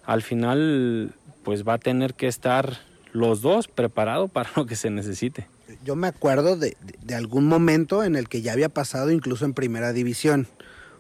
[0.07, 1.13] al final
[1.45, 2.79] pues va a tener que estar
[3.13, 5.47] los dos preparados para lo que se necesite.
[5.85, 9.53] Yo me acuerdo de, de, algún momento en el que ya había pasado incluso en
[9.53, 10.47] primera división.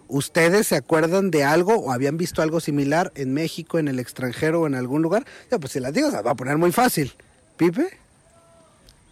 [0.08, 4.60] ¿Ustedes se acuerdan de algo o habían visto algo similar en México, en el extranjero
[4.60, 5.24] o en algún lugar?
[5.50, 7.14] Ya, pues si las digo, se va a poner muy fácil.
[7.56, 8.01] ¿Pipe?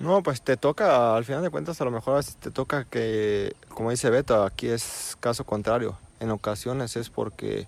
[0.00, 3.90] No, pues te toca, al final de cuentas, a lo mejor te toca que, como
[3.90, 5.96] dice Beto, aquí es caso contrario.
[6.20, 7.66] En ocasiones es porque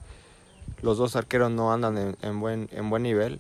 [0.81, 3.39] los dos arqueros no andan en, en buen, en buen nivel.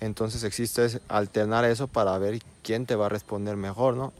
[0.00, 4.12] Entonces existe alternar eso para ver quién te va a responder mejor, ¿no?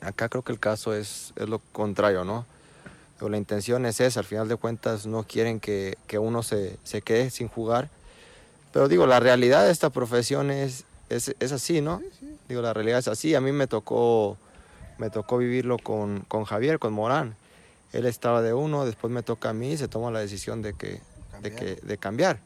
[0.00, 2.46] Acá creo que el caso es, lo contrario, ¿no?
[3.20, 7.30] O la intención es esa, al final de cuentas no quieren que, uno se, quede
[7.30, 7.88] sin jugar.
[8.72, 12.00] Pero digo, la realidad de esta profesión es, es, así, ¿no?
[12.18, 12.31] Sí.
[12.48, 13.34] Digo, la realidad es así.
[13.34, 14.36] A mí me tocó,
[14.98, 17.36] me tocó vivirlo con, con Javier, con Morán.
[17.92, 20.74] Él estaba de uno, después me toca a mí y se toma la decisión de,
[20.74, 21.00] que,
[21.42, 22.38] de, que, de cambiar.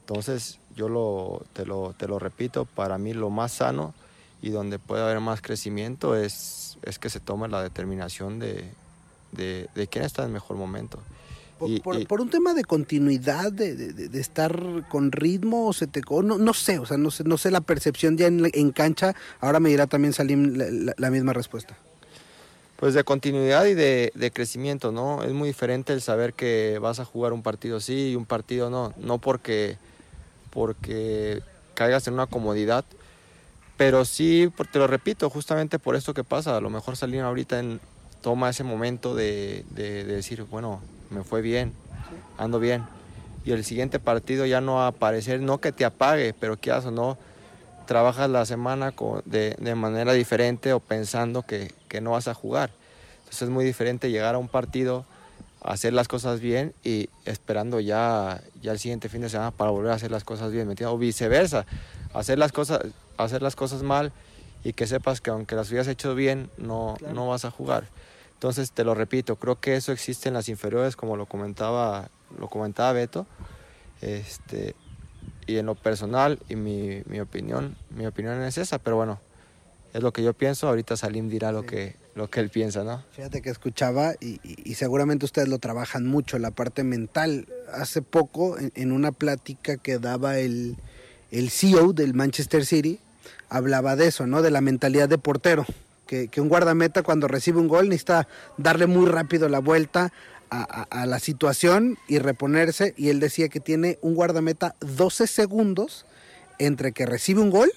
[0.00, 3.94] Entonces, yo lo, te, lo, te lo repito, para mí lo más sano
[4.42, 8.70] y donde puede haber más crecimiento es, es que se tome la determinación de,
[9.32, 11.00] de, de quién está en mejor momento.
[11.60, 15.68] Por, y, por, y, por, un tema de continuidad, de, de, de, estar con ritmo,
[15.68, 18.16] o se te, o no, no, sé, o sea, no sé, no sé la percepción
[18.16, 19.14] ya en, en cancha.
[19.40, 21.76] Ahora me dirá también Salim la, la, la, misma respuesta.
[22.76, 25.22] Pues de continuidad y de, de, crecimiento, ¿no?
[25.22, 28.70] Es muy diferente el saber que vas a jugar un partido sí y un partido
[28.70, 28.94] no.
[28.96, 29.76] No porque,
[30.48, 31.42] porque
[31.74, 32.86] caigas en una comodidad,
[33.76, 36.56] pero sí, te lo repito, justamente por esto que pasa.
[36.56, 37.80] A lo mejor Salim ahorita en,
[38.22, 41.72] toma ese momento de, de, de, decir, bueno, me fue bien,
[42.38, 42.84] ando bien.
[43.44, 46.72] Y el siguiente partido ya no va a aparecer, no que te apague, pero que
[46.72, 47.18] o no,
[47.86, 52.34] trabajas la semana con, de, de, manera diferente o pensando que, que, no vas a
[52.34, 52.70] jugar.
[53.20, 55.04] Entonces es muy diferente llegar a un partido
[55.62, 59.92] hacer las cosas bien y esperando ya, ya el siguiente fin de semana para volver
[59.92, 60.94] a hacer las cosas bien, ¿me entiendes?
[60.94, 61.66] O viceversa,
[62.14, 62.80] hacer las cosas,
[63.16, 64.12] hacer las cosas mal
[64.64, 67.84] y que sepas que aunque las hubieras hecho bien, no, no vas a jugar.
[68.40, 72.48] Entonces, te lo repito, creo que eso existe en las inferiores, como lo comentaba, lo
[72.48, 73.26] comentaba Beto.
[74.00, 74.74] Este,
[75.46, 79.20] y en lo personal y mi, mi opinión, mi opinión es esa, pero bueno,
[79.92, 83.04] es lo que yo pienso, ahorita Salim dirá lo que lo que él piensa, ¿no?
[83.12, 87.46] Fíjate que escuchaba y, y, seguramente ustedes lo trabajan mucho, la parte mental.
[87.74, 90.78] Hace poco, en, una plática que daba el,
[91.30, 93.00] el CEO del Manchester City,
[93.50, 94.40] hablaba de eso, ¿no?
[94.40, 95.66] De la mentalidad de portero.
[96.10, 100.12] Que, un guardameta cuando recibe un gol necesita darle muy rápido la vuelta
[100.50, 102.94] a, la situación y reponerse.
[102.96, 106.06] Y él decía que tiene un guardameta 12 segundos
[106.58, 107.70] entre que recibe un gol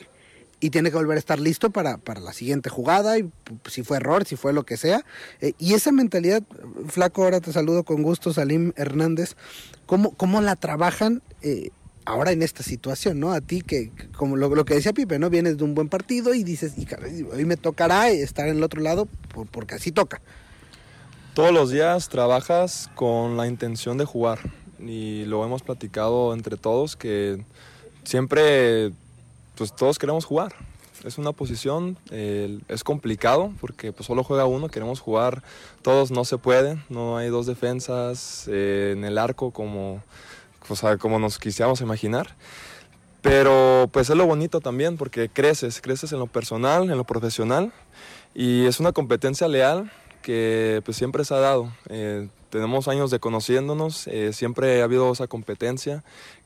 [0.59, 3.29] y tiene que volver a estar listo para, para la siguiente jugada, y
[3.69, 5.05] si fue error, si fue lo que sea.
[5.39, 6.41] Eh, y esa mentalidad,
[6.87, 9.35] flaco, ahora te saludo con gusto, Salim Hernández,
[9.85, 11.21] ¿cómo, cómo la trabajan?
[11.41, 11.69] Eh,
[12.05, 13.31] ahora en esta situación, ¿no?
[13.31, 15.29] A ti que, como lo, que decía Pipe, ¿no?
[15.29, 18.81] Vienes de un buen partido y dices, y hoy me tocará estar en el otro
[18.81, 20.21] lado por, porque así toca.
[21.33, 24.39] Todos los días trabajas con la intención de jugar
[24.79, 27.43] y lo hemos platicado entre todos que
[28.03, 28.91] siempre
[29.55, 30.53] pues todos queremos jugar.
[31.03, 35.43] Es una posición, eh, es complicado porque pues solo juega uno, queremos jugar
[35.81, 40.01] todos, no se puede, no hay dos defensas eh, en el arco como,
[40.69, 42.35] o sea, como nos quisiéramos imaginar.
[43.21, 47.71] Pero pues es lo bonito también porque creces, creces en lo personal, en lo profesional
[48.35, 51.71] y es una competencia leal que pues siempre se ha dado.
[51.89, 56.03] Eh, tenemos años de conociéndonos, eh, siempre ha habido esa competencia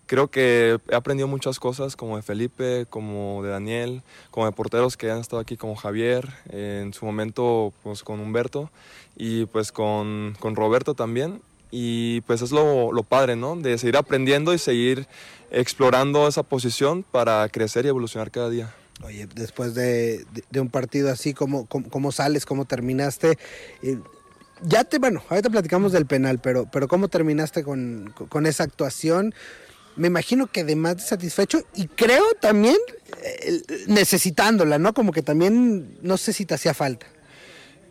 [0.07, 4.01] creo que he aprendido muchas cosas como de Felipe, como de Daniel,
[4.31, 8.71] como de porteros que han estado aquí como Javier, en su momento pues con Humberto
[9.15, 11.41] y pues con, con Roberto también.
[11.71, 13.55] Y pues es lo, lo, padre, ¿no?
[13.55, 15.07] De seguir aprendiendo y seguir
[15.51, 18.73] explorando esa posición para crecer y evolucionar cada día.
[19.03, 22.45] Oye, después de, de, de un partido así, ¿cómo, cómo, cómo sales?
[22.45, 23.37] ¿Cómo terminaste?
[23.83, 23.99] Eh,
[24.63, 29.33] ya te, bueno, ahorita platicamos del penal, pero, pero ¿cómo terminaste con, con esa actuación?
[29.97, 32.77] me imagino que además de satisfecho y creo también
[33.23, 34.93] eh, necesitándola, ¿no?
[34.93, 37.07] Como que también no sé si te hacía falta.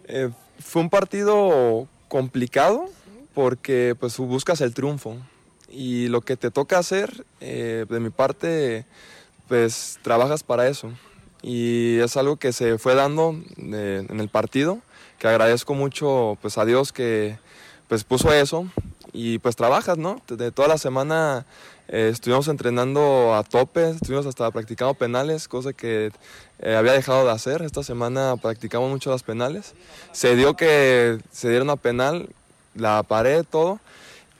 [0.06, 2.88] Eh, fue un partido complicado
[3.36, 5.18] porque pues buscas el triunfo
[5.68, 8.86] y lo que te toca hacer eh, de mi parte
[9.46, 10.90] pues trabajas para eso
[11.42, 14.78] y es algo que se fue dando de, en el partido
[15.18, 17.38] que agradezco mucho pues a Dios que
[17.88, 18.66] pues puso eso
[19.12, 20.20] y pues trabajas, ¿no?
[20.28, 21.46] De toda la semana
[21.88, 26.10] eh, estuvimos entrenando a tope, estuvimos hasta practicando penales, cosa que
[26.58, 27.62] eh, había dejado de hacer.
[27.62, 29.74] Esta semana practicamos mucho las penales.
[30.12, 32.28] Se dio que se dieron a penal,
[32.76, 33.80] la paré, todo.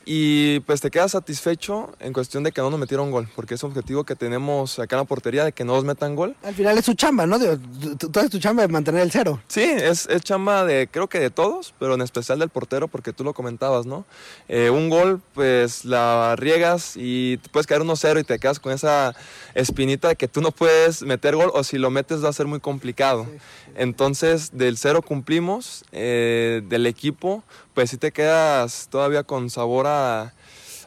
[0.09, 3.63] Y pues te quedas satisfecho en cuestión de que no nos metieron gol, porque es
[3.65, 6.37] un objetivo que tenemos acá en la portería de que no nos metan gol.
[6.45, 7.41] Al final es su chamba, ¿no?
[7.41, 9.41] Toda es tu chamba de mantener el cero.
[9.49, 13.13] Sí, es, es, chamba de, creo que de todos, pero en especial del portero, porque
[13.13, 14.05] tú lo comentabas, ¿no?
[14.47, 18.73] Eh, un gol, pues la riegas y te puedes caer 1-0 y te quedas con
[18.73, 19.13] esa
[19.55, 22.47] espinita de que tú no puedes meter gol o si lo metes va a ser
[22.47, 23.27] muy complicado.
[23.29, 23.66] Sí.
[23.77, 30.33] Entonces, del cero cumplimos, eh, del equipo, pues sí te quedas todavía con sabor a,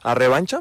[0.04, 0.60] revancha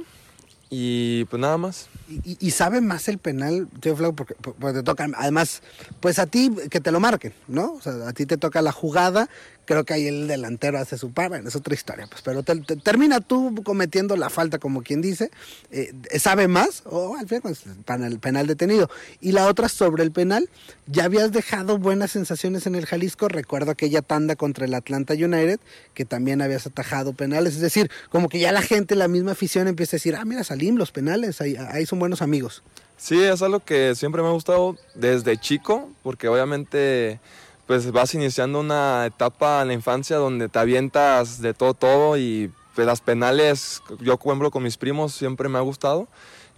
[0.69, 1.88] y pues nada más.
[2.25, 5.62] Y, y, sabe más el penal, tío Flau, porque, porque, te toca, además,
[6.01, 7.73] pues a ti que te lo marquen, ¿no?
[7.73, 9.31] O sea, a ti te toca la jugada,
[9.68, 12.76] creo que ahí el delantero hace su par, es otra historia, pues, pero te, te,
[12.76, 15.31] termina tú cometiendo la falta, como quien dice,
[15.70, 18.88] eh, sabe más, o al final pues, penal, penal detenido.
[19.20, 20.48] Y la otra sobre el penal,
[20.87, 25.61] ya habías dejado buenas sensaciones en el Jalisco, recuerdo aquella tanda contra el Atlanta United,
[25.92, 29.68] que también habías atajado penales, es decir, como que ya la gente, la misma afición
[29.68, 32.62] empieza a decir, ah, mira, Salim, los penales, ahí, ahí son buenos amigos.
[32.96, 37.20] Sí, es algo que siempre me ha gustado desde chico, porque obviamente
[37.68, 42.50] pues vas iniciando una etapa en la infancia donde te avientas de todo, todo y
[42.76, 46.09] las penales, yo cuembro con mis primos, siempre me ha gustado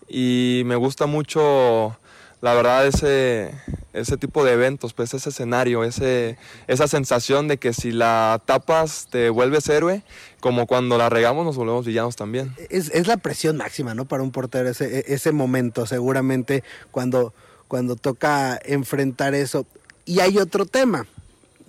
[0.09, 1.97] y me gusta mucho,
[2.43, 3.53] la verdad, ese,
[3.93, 9.31] ese tipo de eventos, pues ese escenario, esa sensación de que si la tapas te
[9.31, 10.05] vuelves héroe,
[10.39, 12.55] como cuando la regamos nos volvemos villanos también.
[12.69, 14.05] Es, es la presión máxima, ¿no?
[14.05, 17.35] Para un portero, ese, ese momento, seguramente, cuando,
[17.67, 19.67] cuando toca enfrentar eso.
[20.11, 21.07] Y hay otro tema,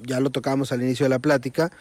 [0.01, 1.71] ya lo tocamos al inicio de la plática,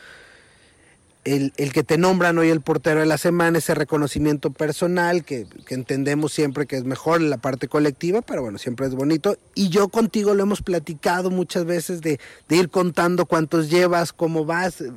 [1.24, 6.34] el, que te nombran hoy el portero de la semana, ese reconocimiento personal que, entendemos
[6.34, 9.38] siempre que es mejor la parte colectiva, pero bueno, siempre es bonito.
[9.54, 14.82] Y yo contigo lo hemos platicado muchas veces de, ir contando cuántos llevas, cómo vas.
[14.82, 14.90] E,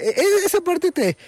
[0.00, 1.18] e, esa parte te,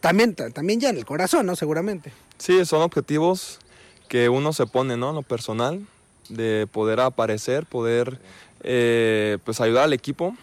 [0.00, 1.56] también, también ya en el corazón, ¿no?
[1.56, 2.12] Seguramente.
[2.36, 3.58] Sí, son objetivos
[4.06, 5.14] que uno se pone, ¿no?
[5.14, 5.86] Lo personal,
[6.28, 8.20] de poder aparecer, poder
[8.62, 10.36] eh, pues ayudar al equipo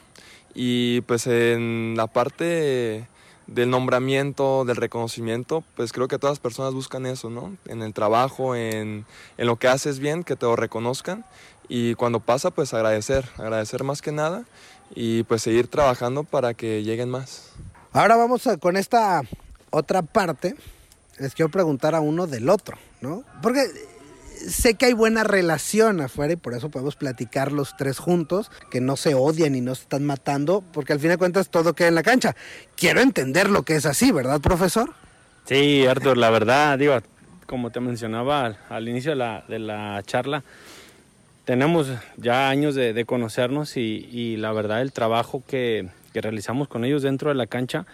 [0.53, 3.07] y pues en la parte
[3.47, 7.55] del nombramiento, del reconocimiento, pues creo que todas las personas buscan eso, ¿no?
[7.68, 9.05] En el trabajo, en,
[9.38, 11.26] lo que haces bien, que te lo reconozcan
[11.70, 14.43] y cuando pasa, pues agradecer, agradecer más que nada
[14.93, 17.51] y pues seguir trabajando para que lleguen más.
[17.93, 19.22] Ahora vamos con esta
[19.70, 20.55] otra parte.
[21.20, 23.24] Les quiero preguntar a uno del otro, ¿no?
[23.41, 23.61] Porque
[24.49, 28.81] sé que hay buena relación afuera y por eso podemos platicar los tres juntos, que
[28.81, 31.88] no se odian y no se están matando, porque al fin de cuentas todo queda
[31.88, 32.35] en la cancha.
[32.75, 34.93] Quiero entender lo que es así, ¿verdad, profesor?
[35.45, 36.99] Sí, Arthur, la verdad, digo,
[37.45, 40.43] como te mencionaba al, inicio de la, charla,
[41.45, 47.29] tenemos ya años de, conocernos y, la verdad el trabajo que, realizamos con ellos dentro
[47.29, 47.85] de la cancha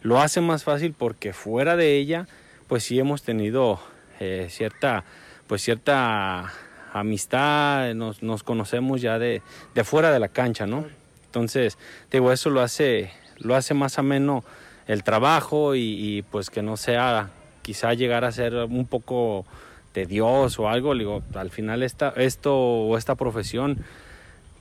[0.00, 2.26] lo hace más fácil porque fuera de ella,
[2.68, 3.78] pues sí hemos tenido
[4.18, 5.04] eh, cierta
[5.46, 6.52] pues cierta
[6.92, 9.42] amistad, nos, nos conocemos ya de,
[9.74, 10.86] de, fuera de la cancha, ¿no?
[11.26, 11.78] Entonces,
[12.10, 14.44] digo, eso lo hace, lo hace más ameno
[14.86, 17.30] el trabajo y, pues que no sea
[17.62, 19.44] quizá llegar a ser un poco
[19.92, 23.78] tedioso o algo, digo, al final esta, esto o esta profesión,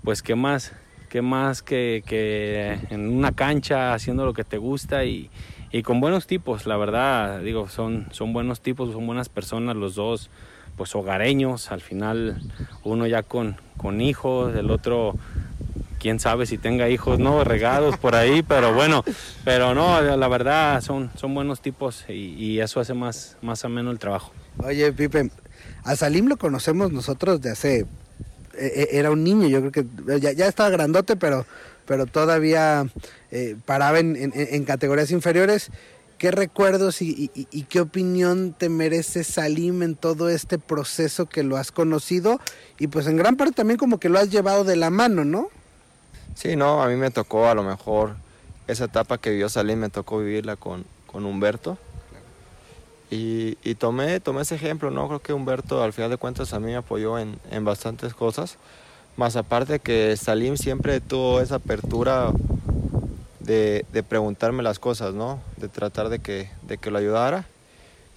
[0.03, 0.73] pues qué más,
[1.09, 5.29] qué más que, que en una cancha haciendo lo que te gusta y,
[5.71, 9.95] y con buenos tipos, la verdad, digo, son, son buenos tipos, son buenas personas los
[9.95, 10.29] dos
[10.75, 12.41] pues hogareños, al final
[12.83, 15.15] uno ya con, con hijos, el otro
[16.05, 19.03] quién sabe si tenga hijos no regados por ahí, pero bueno,
[19.43, 23.97] pero no, la verdad son, son buenos tipos y, eso hace más, más ameno el
[23.97, 24.31] trabajo.
[24.57, 25.31] Oye, Pipe,
[25.83, 27.87] a Salim lo conocemos nosotros de hace,
[28.53, 31.45] e, e, era un niño, yo creo que ya, ya estaba grandote, pero,
[31.87, 32.85] pero todavía
[33.31, 35.71] eh, paraba en, en categorías inferiores.
[36.17, 37.29] ¿Qué recuerdos y,
[37.69, 42.39] qué opinión te merece Salim en todo este proceso que lo has conocido?
[42.79, 45.49] Y pues en gran parte también como que lo has llevado de la mano, ¿no?
[46.35, 48.15] Sí, no, a mí me tocó a lo mejor
[48.67, 51.77] esa etapa que vivió Salim, me tocó vivirla con, con Humberto.
[53.11, 55.07] Y, tomé, tomé ese ejemplo, ¿no?
[55.07, 58.57] Creo que Humberto al final de cuentas a mí me apoyó en, en bastantes cosas.
[59.15, 62.31] Más aparte que Salim siempre tuvo esa apertura
[63.45, 65.39] de, preguntarme las cosas, ¿no?
[65.57, 67.45] De tratar de que, de que lo ayudara.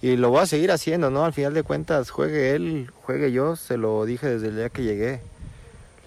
[0.01, 1.25] Y lo voy a seguir haciendo, ¿no?
[1.25, 4.83] Al final de cuentas, juegue él, juegue yo, se lo dije desde el día que
[4.83, 5.21] llegué.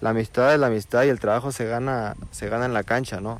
[0.01, 3.21] La amistad es la amistad y el trabajo se gana, se gana en la cancha,
[3.21, 3.39] ¿no?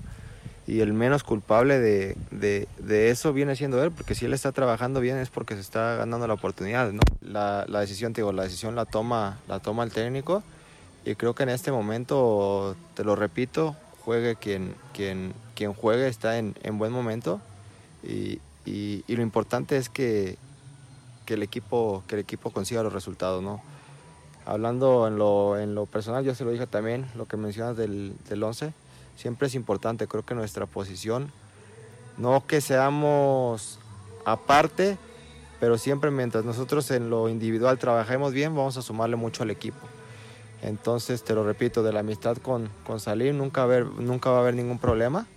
[0.65, 5.01] Y el menos culpable de, de, eso viene siendo él, porque si él está trabajando
[5.01, 7.01] bien es porque se está ganando la oportunidad, ¿no?
[7.21, 10.43] La, la decisión, te digo, la decisión la toma, la toma el técnico
[11.03, 16.37] y creo que en este momento, te lo repito, juegue quien, quien, quien juegue está
[16.37, 17.39] en, en buen momento
[18.03, 20.37] y, y, lo importante es que,
[21.25, 23.41] que, el equipo, que el equipo consiga los resultados.
[23.41, 23.61] ¿no?
[24.45, 28.13] Hablando en lo, en lo personal, yo se lo dije también, lo que mencionas del,
[28.29, 28.73] del 11,
[29.15, 31.31] siempre es importante, creo que nuestra posición,
[32.17, 33.79] no que seamos
[34.25, 34.97] aparte,
[35.59, 39.92] pero siempre mientras nosotros en lo individual trabajemos bien, vamos a sumarle mucho al equipo.
[40.63, 43.67] Entonces, te lo repito, de la amistad con, con Salim nunca,
[43.99, 45.27] nunca va a haber ningún problema,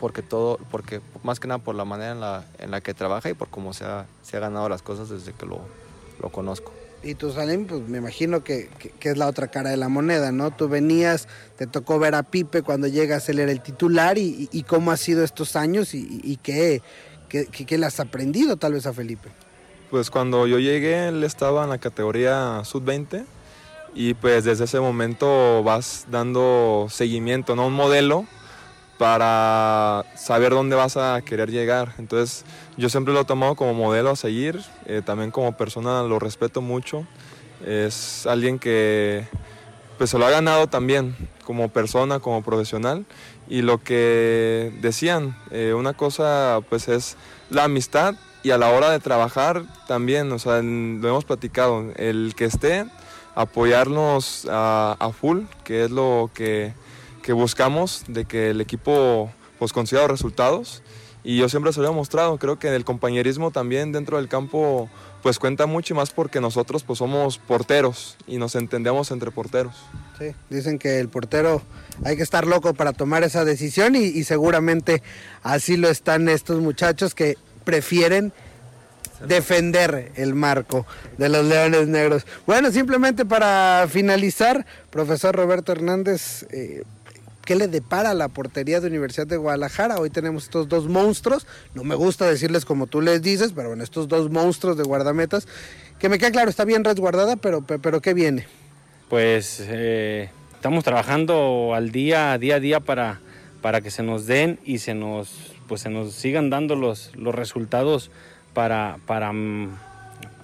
[0.00, 3.28] porque todo, porque más que nada por la manera en la, en la que trabaja
[3.28, 5.60] y por cómo se ha, se ha ganado las cosas desde que lo,
[6.22, 6.72] lo conozco.
[7.02, 8.68] Y tú, Salim, pues me imagino que,
[8.98, 10.50] que, es la otra cara de la moneda, ¿no?
[10.50, 14.62] Tú venías, te tocó ver a Pipe cuando llegas, él era el titular, y, y,
[14.62, 16.82] cómo ha sido estos años y, y qué,
[17.28, 19.30] qué, qué, le has aprendido tal vez a Felipe.
[19.90, 23.24] Pues cuando yo llegué, él estaba en la categoría sub-20,
[23.94, 27.66] y pues desde ese momento vas dando seguimiento, ¿no?
[27.66, 28.26] Un modelo
[28.98, 31.94] para saber dónde vas a querer llegar.
[31.98, 32.44] Entonces
[32.76, 36.60] yo siempre lo he tomado como modelo a seguir, eh, también como persona lo respeto
[36.60, 37.06] mucho.
[37.66, 39.26] Es alguien que
[39.98, 43.04] pues se lo ha ganado también como persona, como profesional.
[43.48, 47.16] Y lo que decían, eh, una cosa pues es
[47.48, 52.34] la amistad y a la hora de trabajar también, o sea, lo hemos platicado, el
[52.36, 52.86] que esté
[53.34, 56.72] apoyarnos a, full, que es lo que,
[57.28, 60.82] buscamos, de que el equipo pues consiga los resultados
[61.22, 62.38] y yo siempre se lo he mostrado.
[62.38, 64.88] Creo que el compañerismo también dentro del campo
[65.22, 69.76] pues cuenta mucho y más porque nosotros pues somos porteros y nos entendemos entre porteros.
[70.18, 71.62] Sí, dicen que el portero
[72.04, 75.02] hay que estar loco para tomar esa decisión y, y seguramente
[75.42, 78.32] así lo están estos muchachos que prefieren
[79.26, 80.86] defender el marco
[81.18, 82.26] de los Leones Negros.
[82.46, 86.82] Bueno, simplemente para finalizar, profesor Roberto Hernández, eh,
[87.44, 89.98] ¿qué le depara la portería de Universidad de Guadalajara?
[89.98, 93.84] Hoy tenemos estos dos monstruos, no me gusta decirles como tú les dices, pero bueno,
[93.84, 95.46] estos dos monstruos de guardametas,
[95.98, 98.46] que me queda claro, está bien resguardada, pero, pero ¿qué viene?
[99.08, 103.20] Pues eh, estamos trabajando al día, día a día para,
[103.60, 107.34] para que se nos den y se nos, pues se nos sigan dando los, los
[107.34, 108.10] resultados
[108.54, 109.32] para, para,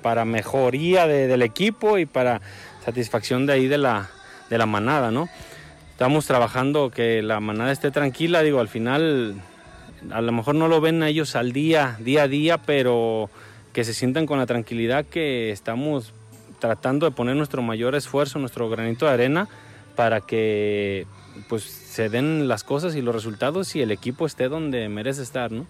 [0.02, 2.40] para mejoría de, del equipo y para
[2.84, 4.10] satisfacción de ahí de la,
[4.50, 5.28] de la manada, ¿no?
[5.92, 9.36] Estamos trabajando que la manada esté tranquila, digo, al final
[10.10, 13.30] a lo mejor no lo ven a ellos al día, día a día, pero
[13.72, 16.12] que se sientan con la tranquilidad que estamos
[16.58, 19.48] tratando de poner nuestro mayor esfuerzo, nuestro granito de arena
[19.94, 21.06] para que
[21.48, 25.50] pues se den las cosas y los resultados y el equipo esté donde merece estar,
[25.52, 25.66] ¿no?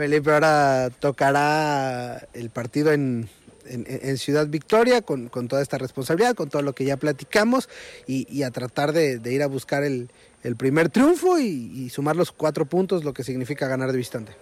[0.00, 3.28] Felipe, ahora tocará el partido en,
[4.16, 7.68] Ciudad Victoria con, toda esta responsabilidad, con todo lo que ya platicamos
[8.06, 10.08] y, a tratar de, ir a buscar el,
[10.56, 14.32] primer triunfo y, sumar los cuatro puntos, lo que significa ganar de visitante.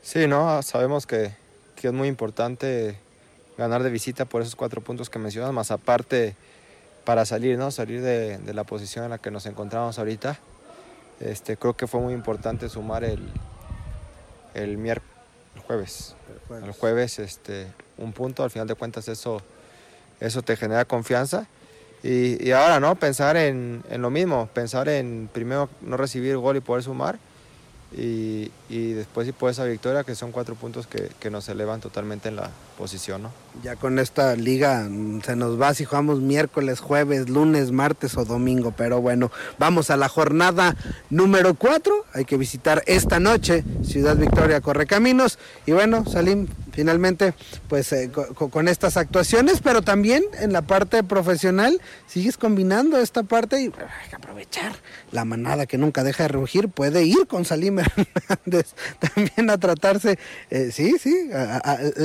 [0.00, 1.32] Sí, no, sabemos que,
[1.74, 2.96] que, es muy importante
[3.58, 6.36] ganar de visita por esos cuatro puntos que mencionas, más aparte
[7.04, 7.72] para salir, ¿no?
[7.72, 10.38] Salir de, de la posición en la que nos encontramos ahorita.
[11.18, 13.28] Este, creo que fue muy importante sumar el,
[14.54, 15.12] el miércoles,
[15.54, 16.16] el jueves.
[16.28, 17.66] El jueves, el jueves este,
[17.98, 19.42] un punto, al final de cuentas eso,
[20.20, 21.46] eso te genera confianza.
[22.02, 22.94] Y, y ahora, ¿no?
[22.96, 27.18] Pensar en, en, lo mismo, pensar en primero no recibir gol y poder sumar.
[27.96, 31.80] Y, y después y por esa victoria, que son cuatro puntos que, que, nos elevan
[31.80, 33.32] totalmente en la posición, ¿no?
[33.62, 34.88] Ya con esta liga
[35.24, 39.96] se nos va si jugamos miércoles, jueves, lunes, martes o domingo, pero bueno, vamos a
[39.96, 40.76] la jornada
[41.08, 45.38] número cuatro, hay que visitar esta noche Ciudad Victoria Correcaminos.
[45.66, 47.34] Y bueno, Salim, finalmente
[47.68, 53.60] pues eh, con, estas actuaciones, pero también en la parte profesional sigues combinando esta parte
[53.60, 54.74] y hay que aprovechar
[55.12, 57.78] la manada que nunca deja de rugir, puede ir con Salim
[58.28, 60.18] Hernández también a tratarse,
[60.50, 61.28] eh, sí, sí,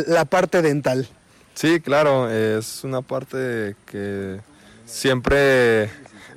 [0.08, 1.08] la parte dental.
[1.54, 4.40] Sí, claro, es una parte que
[4.86, 5.90] siempre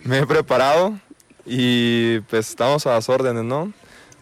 [0.04, 0.98] me he preparado
[1.46, 3.72] y pues estamos a las órdenes, ¿no?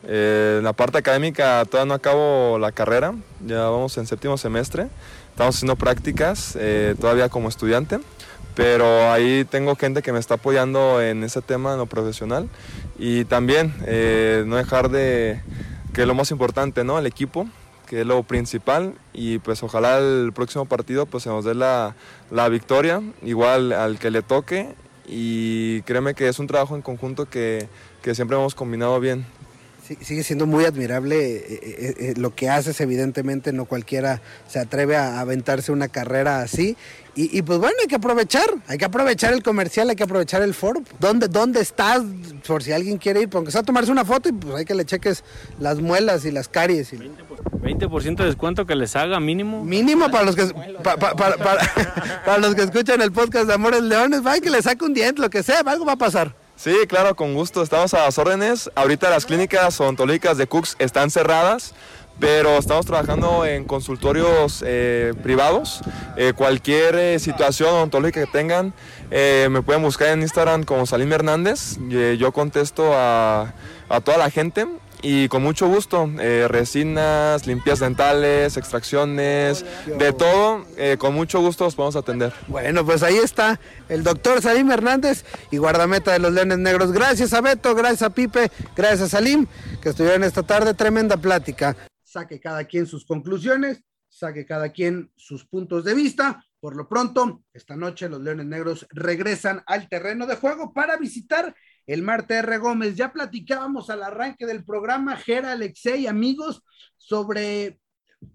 [0.05, 3.15] Eh, en la parte académica todavía no acabo la carrera,
[3.47, 4.89] ya vamos en séptimo semestre,
[5.31, 7.99] estamos haciendo prácticas eh, todavía como estudiante,
[8.55, 12.49] pero ahí tengo gente que me está apoyando en ese tema, en lo profesional,
[12.99, 15.41] y también eh, no dejar de,
[15.93, 16.99] que lo más importante, ¿no?
[16.99, 17.47] El equipo,
[17.91, 21.97] que es lo principal, y pues ojalá el próximo partido pues se nos dé la,
[22.30, 24.68] la victoria, igual al que le toque,
[25.09, 27.68] y créeme que es un trabajo en conjunto que,
[28.01, 29.26] que siempre hemos combinado bien
[30.01, 31.45] sigue siendo muy admirable eh,
[31.99, 36.76] eh, lo que haces, evidentemente no cualquiera se atreve a aventarse una carrera así.
[37.16, 40.43] Y, y, pues bueno, hay que aprovechar, hay que aprovechar el comercial, hay que aprovechar
[40.43, 40.82] el foro.
[41.01, 42.03] ¿Dónde, dónde estás?
[42.47, 44.74] Por si alguien quiere ir, porque sea a tomarse una foto y pues hay que
[44.74, 45.24] le cheques
[45.59, 46.93] las muelas y las caries.
[46.93, 46.97] Y...
[46.97, 49.64] 20%, de descuento que les haga mínimo.
[49.64, 50.47] Mínimo para los que
[50.82, 51.36] pa, pa, pa,
[52.24, 55.20] para los que escuchan el podcast de Amores Leones, va que le saque un diente,
[55.20, 56.34] lo que sea, algo va a pasar.
[56.63, 57.63] Sí, claro, con gusto.
[57.63, 58.71] Estamos a las órdenes.
[58.75, 61.73] Ahorita las clínicas odontológicas de Cooks están cerradas,
[62.19, 65.81] pero estamos trabajando en consultorios eh, privados.
[66.19, 68.75] Eh, cualquier eh, situación odontológica que tengan,
[69.11, 71.79] me pueden buscar en Instagram como Salim Hernández.
[71.89, 73.55] yo contesto a,
[73.89, 74.67] a toda la gente
[75.03, 81.65] y con mucho gusto, eh, resinas, limpias dentales, extracciones, de todo, eh, con mucho gusto
[81.65, 82.33] los podemos atender.
[82.49, 86.93] Bueno, pues ahí está el doctor Salim Hernández y guardameta de los Leones Negros.
[86.93, 89.47] Gracias a Beto, gracias a Pipe, gracias a Salim,
[89.83, 91.77] que estuvieron esta tarde, tremenda plática.
[92.05, 96.45] Saque cada quien sus conclusiones, saque cada quien sus puntos de vista.
[96.61, 101.55] Por lo pronto, esta noche los Leones Negros regresan al terreno de juego para visitar
[101.93, 102.59] el Marte R.
[102.59, 102.95] Gómez.
[102.95, 106.62] Ya platicábamos al arranque del programa, Gera, Alexei, amigos,
[106.97, 107.80] sobre,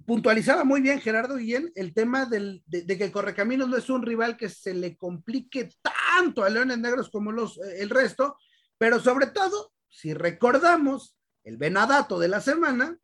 [0.06, 4.02] puntualizaba muy bien Gerardo Guillén, el tema del, de, de, que Correcaminos no es un
[4.02, 8.38] rival que se le complique tanto a Leones Negros como los, eh, el resto,
[8.78, 12.98] pero sobre todo, si recordamos el venadato de la semana,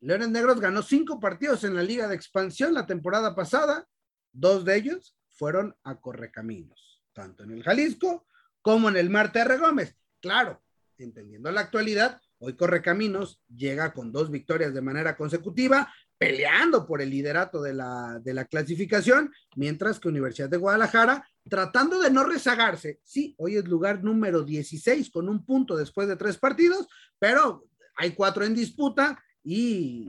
[0.00, 3.86] Leones Negros ganó cinco partidos en la Liga de Expansión la temporada pasada,
[4.32, 8.26] dos de ellos fueron a Correcaminos, tanto en el Jalisco
[8.66, 9.58] como en el Marte R.
[9.58, 9.96] Gómez.
[10.20, 10.60] Claro,
[10.98, 15.88] entendiendo la actualidad, Hoy Correcaminos llega con dos victorias de manera consecutiva,
[16.18, 22.00] peleando por el liderato de la, de la clasificación, mientras que Universidad de Guadalajara, tratando
[22.00, 26.36] de no rezagarse, sí, hoy es lugar número 16 con un punto después de tres
[26.36, 26.88] partidos,
[27.20, 30.08] pero hay cuatro en disputa y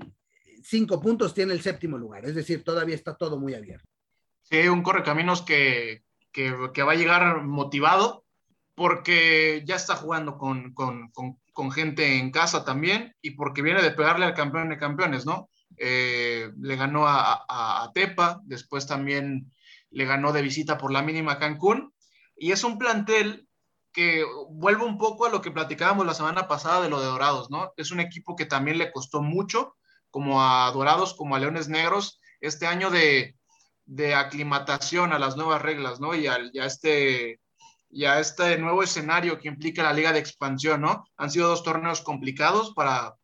[0.64, 3.88] cinco puntos tiene el séptimo lugar, es decir, todavía está todo muy abierto.
[4.42, 8.27] Sí, un correcaminos que, que, que va a llegar motivado
[8.78, 11.10] porque ya está jugando con, con,
[11.52, 15.50] con, gente en casa también y porque viene de pegarle al campeón de campeones, ¿no?
[15.78, 19.52] Eh, le ganó a, a, Tepa, después también
[19.90, 21.92] le ganó de visita por la mínima Cancún
[22.36, 23.48] y es un plantel
[23.92, 27.50] que vuelve un poco a lo que platicábamos la semana pasada de lo de Dorados,
[27.50, 27.74] ¿no?
[27.78, 29.76] Es un equipo que también le costó mucho,
[30.12, 33.36] como a Dorados, como a Leones Negros, este año de,
[33.86, 36.14] de aclimatación a las nuevas reglas, ¿no?
[36.14, 37.40] Y a, y a este
[37.98, 41.04] y a este nuevo escenario que implica la liga de expansión, ¿no?
[41.18, 43.16] Han sido dos torneos complicados para,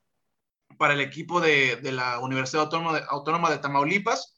[0.80, 4.36] para el equipo de, de la Universidad Autónoma de, Tamaulipas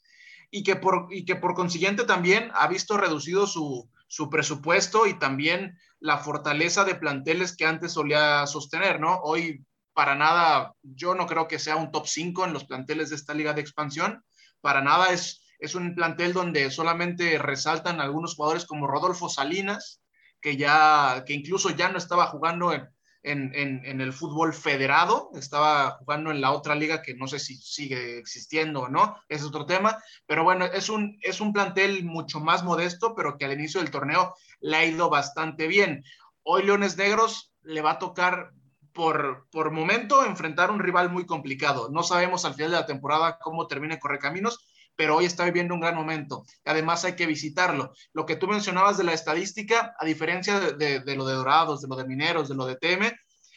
[0.51, 5.17] y que, por, y que por consiguiente también ha visto reducido su, su presupuesto y
[5.17, 9.21] también la fortaleza de planteles que antes solía sostener, ¿no?
[9.23, 9.63] Hoy
[9.93, 13.33] para nada, yo no creo que sea un top 5 en los planteles de esta
[13.33, 14.21] liga de expansión,
[14.59, 20.01] para nada es, es un plantel donde solamente resaltan algunos jugadores como Rodolfo Salinas,
[20.45, 22.87] que ya, que incluso ya no estaba jugando en,
[23.23, 27.55] en, en, el fútbol federado, estaba jugando en la otra liga que no sé si
[27.55, 32.39] sigue existiendo o no, es otro tema, pero bueno, es un, es un plantel mucho
[32.39, 36.03] más modesto, pero que al inicio del torneo le ha ido bastante bien.
[36.43, 38.51] Hoy Leones Negros le va a tocar
[38.93, 41.89] por, por momento enfrentar un rival muy complicado.
[41.89, 44.63] No sabemos al final de la temporada cómo termine Correcaminos,
[44.95, 46.45] pero hoy está viviendo un gran momento.
[46.65, 47.93] Además hay que visitarlo.
[48.13, 51.95] Lo que tú mencionabas de la estadística, a diferencia de, lo de Dorados, de lo
[51.95, 53.11] de Mineros, de lo de TM,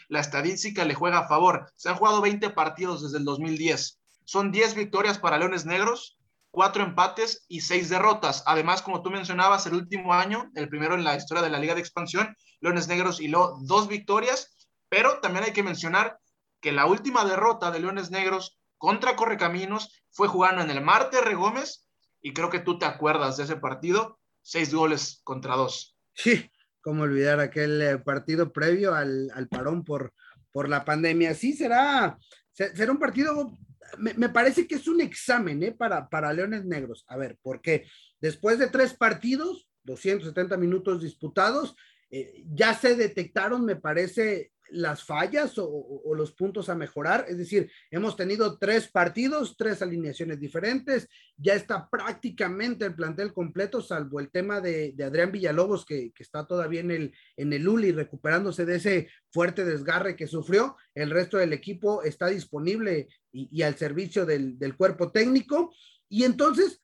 [0.08, 1.70] la estadística le juega a favor.
[1.76, 4.00] Se han jugado 20 partidos desde el 2010.
[4.24, 6.18] Son 10 victorias para Leones Negros,
[6.50, 8.42] 4 empates y 6 derrotas.
[8.46, 11.74] Además, como tú mencionabas, el último año, el primero en la historia de la Liga
[11.74, 14.56] de Expansión, Leones Negros hiló dos victorias,
[14.88, 16.18] pero también hay que mencionar
[16.60, 21.88] que la última derrota de Leones Negros contra Correcaminos fue jugando en el Marte Regómez
[22.20, 25.96] y creo que tú te acuerdas de ese partido, seis goles contra dos.
[26.14, 26.50] Sí,
[26.80, 30.14] cómo olvidar aquel eh, partido previo al, al parón por,
[30.52, 31.34] por la pandemia.
[31.34, 32.18] Sí, será,
[32.52, 33.56] será un partido,
[33.98, 35.72] me, me, parece que es un examen ¿eh?
[35.72, 37.04] para, para Leones Negros.
[37.08, 37.86] A ver, porque
[38.20, 41.76] después de tres partidos, 270 minutos disputados,
[42.10, 47.26] eh, ya se detectaron, me parece, las fallas o, los puntos a mejorar.
[47.28, 51.08] Es decir, hemos tenido tres partidos, tres alineaciones diferentes.
[51.36, 56.80] Ya está prácticamente el plantel completo, salvo el tema de, Adrián Villalobos, que, está todavía
[56.80, 60.76] en el, en el ULI recuperándose de ese fuerte desgarre que sufrió.
[60.94, 65.72] El resto del equipo está disponible y, y al servicio del, del, cuerpo técnico.
[66.08, 66.82] Y entonces,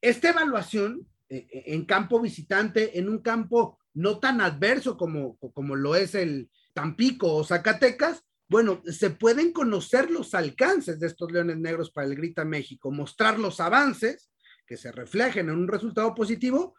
[0.00, 5.94] esta evaluación eh, en campo visitante, en un campo no tan adverso como, como lo
[5.94, 11.90] es el, Tampico o Zacatecas, bueno, se pueden conocer los alcances de estos Leones Negros
[11.90, 14.30] para el Grita México, mostrar los avances
[14.66, 16.74] que se reflejen en un resultado positivo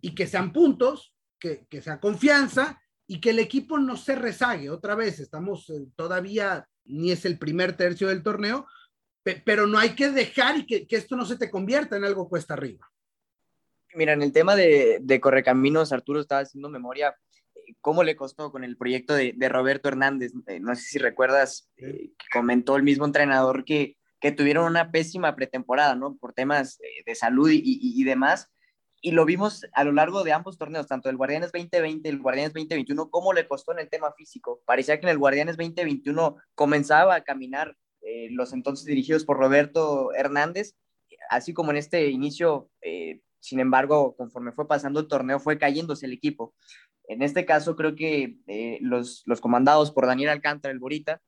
[0.00, 4.70] y que sean puntos, que, que sea confianza y que el equipo no se rezague.
[4.70, 8.68] Otra vez, estamos eh, todavía, ni es el primer tercio del torneo,
[9.44, 12.28] pero no hay que dejar y que, que esto no se te convierta en algo
[12.28, 12.88] cuesta arriba.
[13.94, 17.16] Mira, en el tema de, de Correcaminos, Arturo estaba haciendo memoria
[17.80, 20.32] cómo le costó con el proyecto de, de Roberto Hernández.
[20.46, 24.90] Eh, no sé si recuerdas eh, que comentó el mismo entrenador que, que tuvieron una
[24.90, 26.16] pésima pretemporada, ¿no?
[26.16, 28.50] Por temas eh, de salud y, y, y, demás.
[29.02, 32.20] Y lo vimos a lo largo de ambos torneos, tanto el Guardianes 2020 y el
[32.20, 34.60] Guardianes 2021, cómo le costó en el tema físico.
[34.66, 40.12] Parecía que en el Guardianes 2021 comenzaba a caminar eh, los entonces dirigidos por Roberto
[40.14, 40.74] Hernández,
[41.30, 46.06] así como en este inicio eh, sin embargo, conforme fue pasando el torneo, fue cayéndose
[46.06, 46.54] el equipo.
[47.08, 51.20] En este caso, creo que eh, los, los comandados por Daniel Alcántara, el Borita,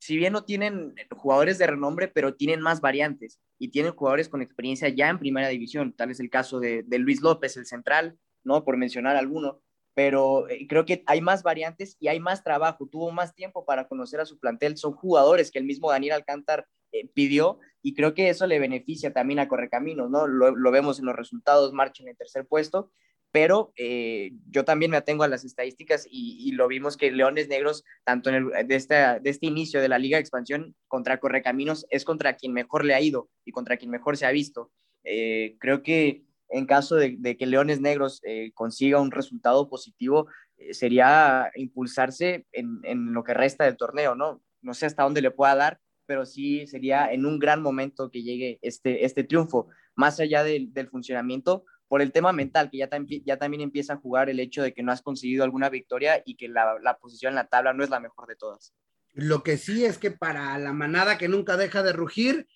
[0.00, 4.42] si bien no tienen jugadores de renombre, pero tienen más variantes y tienen jugadores con
[4.42, 5.92] experiencia ya en primera división.
[5.92, 8.64] Tal es el caso de, de Luis López, el central, ¿no?
[8.64, 9.60] Por mencionar alguno.
[9.94, 12.86] Pero eh, creo que hay más variantes y hay más trabajo.
[12.86, 14.76] Tuvo más tiempo para conocer a su plantel.
[14.76, 19.12] Son jugadores que el mismo Daniel Alcántara eh, pidió y creo que eso le beneficia
[19.12, 20.26] también a Correcaminos, ¿no?
[20.26, 22.90] Lo, vemos en los resultados, marcha en el tercer puesto,
[23.30, 27.84] pero eh, yo también me atengo a las estadísticas y, lo vimos que Leones Negros,
[28.04, 32.36] tanto en el, de este inicio de la Liga de Expansión contra Correcaminos, es contra
[32.36, 34.72] quien mejor le ha ido y contra quien mejor se ha visto.
[35.04, 38.22] Eh, creo que en caso de, que Leones Negros
[38.54, 40.28] consiga un resultado positivo,
[40.70, 44.42] sería impulsarse en, en, lo que resta del torneo, ¿no?
[44.62, 45.78] No sé hasta dónde le pueda dar,
[46.08, 50.72] pero sí sería en un gran momento que llegue este, este triunfo, más allá del,
[50.72, 52.88] del funcionamiento, por el tema mental, que ya,
[53.26, 56.36] ya también empieza a jugar el hecho de que no has conseguido alguna victoria y
[56.36, 58.72] que la, la posición en la tabla no es la mejor de todas.
[59.12, 62.48] Lo que sí es que para la manada que nunca deja de rugir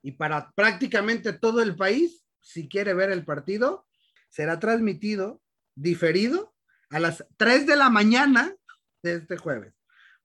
[0.00, 3.86] y para prácticamente todo el país, si quiere ver el partido,
[4.30, 5.42] será transmitido,
[5.74, 6.54] diferido,
[6.88, 8.56] a las 3 de la mañana
[9.02, 9.74] de este jueves.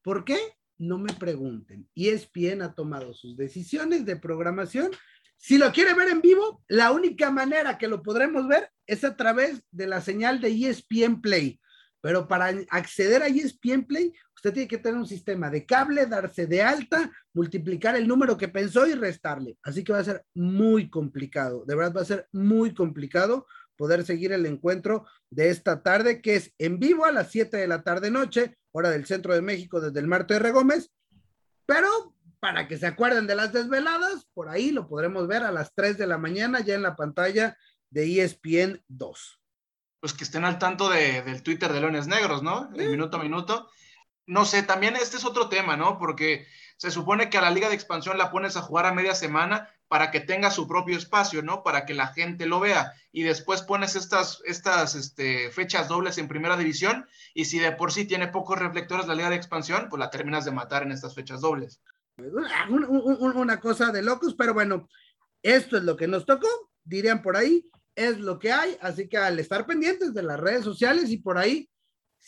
[0.02, 0.38] ¿Por qué?
[0.80, 1.88] No me pregunten.
[1.94, 4.92] ESPN ha tomado sus decisiones de programación.
[5.38, 9.16] Si lo quiere ver en vivo, la única manera que lo podremos ver es a
[9.16, 11.60] través de la señal de ESPN Play.
[12.02, 16.48] Pero para acceder a ESPN Play, usted tiene que tener un sistema de cable, darse
[16.48, 19.58] de alta, multiplicar el número que pensó y restarle.
[19.64, 23.46] Así que va a ser muy complicado, de verdad va a ser muy complicado
[23.80, 27.68] poder seguir el encuentro de esta tarde, que es en vivo a las 7 de
[27.68, 30.92] la tarde noche, hora del centro de México desde el Marto de Regómez,
[31.66, 31.88] pero
[32.42, 35.98] para que se acuerden de las desveladas, por ahí lo podremos ver a las 3
[35.98, 37.58] de la mañana ya en la pantalla
[37.90, 39.40] de ESPN 2
[40.00, 42.70] pues que estén al tanto de, del Twitter de Leones Negros, ¿no?
[42.74, 43.70] El minuto a minuto.
[44.26, 46.00] No sé, también este es otro tema, ¿no?
[46.00, 46.48] Porque
[46.80, 49.70] se supone que a la liga de expansión la pones a jugar a media semana
[49.90, 51.62] para que tenga su propio espacio, ¿no?
[51.62, 52.94] Para que la gente lo vea.
[53.12, 57.92] Y después pones estas, estas este, fechas dobles en primera división y si de por
[57.92, 61.14] sí tiene pocos reflectores la liga de expansión, pues la terminas de matar en estas
[61.14, 61.82] fechas dobles.
[62.18, 64.88] Una cosa de locos, pero bueno,
[65.44, 66.48] esto es lo que nos tocó,
[66.86, 67.70] dirían por ahí
[68.00, 71.38] es lo que hay, así que al estar pendientes de las redes sociales y por
[71.38, 71.70] ahí,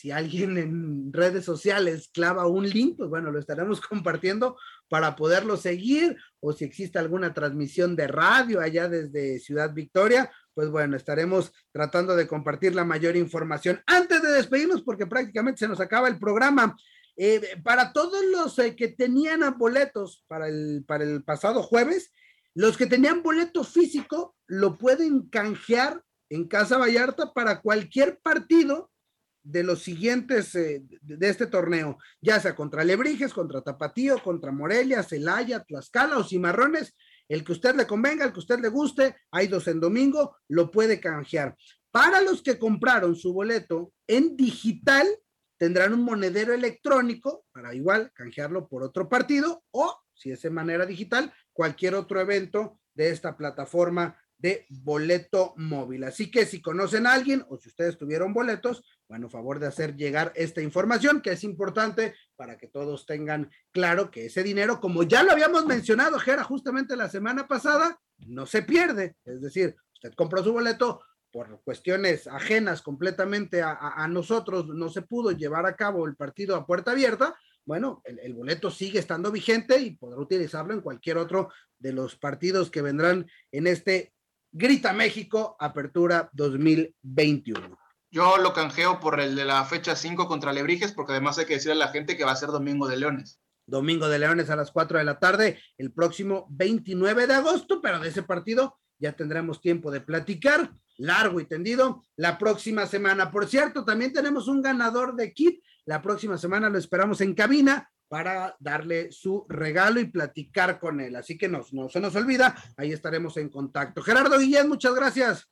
[0.01, 4.57] si alguien en redes sociales clava un link, pues bueno, lo estaremos compartiendo
[4.89, 10.69] para poderlo seguir o si existe alguna transmisión de radio allá desde Ciudad Victoria, pues
[10.69, 13.83] bueno, estaremos tratando de compartir la mayor información.
[13.85, 16.75] Antes de despedirnos, porque prácticamente se nos acaba el programa,
[17.15, 22.11] eh, para todos los eh, que tenían boletos para el, para el pasado jueves,
[22.55, 28.90] los que tenían boleto físico lo pueden canjear en Casa Vallarta para cualquier partido
[29.43, 35.03] de los siguientes eh, de este torneo, ya sea contra Lebrijes, contra Tapatío, contra Morelia,
[35.03, 36.95] Celaya, Tlaxcala o Cimarrones,
[37.27, 40.69] el que usted le convenga, el que usted le guste, hay dos en domingo, lo
[40.69, 41.55] puede canjear.
[41.91, 45.07] Para los que compraron su boleto en digital,
[45.57, 50.85] tendrán un monedero electrónico para igual canjearlo por otro partido o, si es de manera
[50.85, 56.03] digital, cualquier otro evento de esta plataforma de boleto móvil.
[56.03, 59.95] Así que si conocen a alguien o si ustedes tuvieron boletos, bueno, favor de hacer
[59.95, 65.03] llegar esta información que es importante para que todos tengan claro que ese dinero, como
[65.03, 69.15] ya lo habíamos mencionado, Jera, justamente la semana pasada, no se pierde.
[69.25, 75.31] Es decir, usted compró su boleto por cuestiones ajenas completamente a, nosotros, no se pudo
[75.31, 79.91] llevar a cabo el partido a puerta abierta, bueno, el, boleto sigue estando vigente y
[79.91, 84.13] podrá utilizarlo en cualquier otro de los partidos que vendrán en este
[84.53, 87.77] Grita México Apertura 2021.
[88.11, 91.53] Yo lo canjeo por el de la fecha 5 contra Lebrijes, porque además hay que
[91.53, 93.39] decirle a la gente que va a ser Domingo de Leones.
[93.65, 97.99] Domingo de Leones a las 4 de la tarde, el próximo 29 de agosto, pero
[97.99, 103.31] de ese partido ya tendremos tiempo de platicar largo y tendido la próxima semana.
[103.31, 107.90] Por cierto, también tenemos un ganador de kit la próxima semana lo esperamos en cabina
[108.11, 111.15] para darle su regalo y platicar con él.
[111.15, 114.03] Así que no, no se nos olvida, ahí estaremos en contacto.
[114.03, 115.49] Gerardo Guillén, muchas gracias.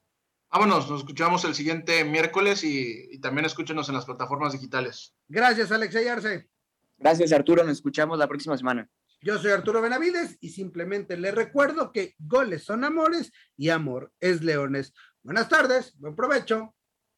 [0.51, 5.15] Vámonos, nos escuchamos el siguiente miércoles y, también escúchenos en las plataformas digitales.
[5.29, 6.49] Gracias, Alexey Arce.
[6.97, 7.63] Gracias, Arturo.
[7.63, 8.89] Nos escuchamos la próxima semana.
[9.21, 14.43] Yo soy Arturo Benavides y simplemente le recuerdo que goles son amores y amor es
[14.43, 14.93] leones.
[15.23, 16.75] Buenas tardes, buen provecho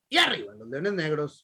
[0.07, 1.43] y arriba los leones negros.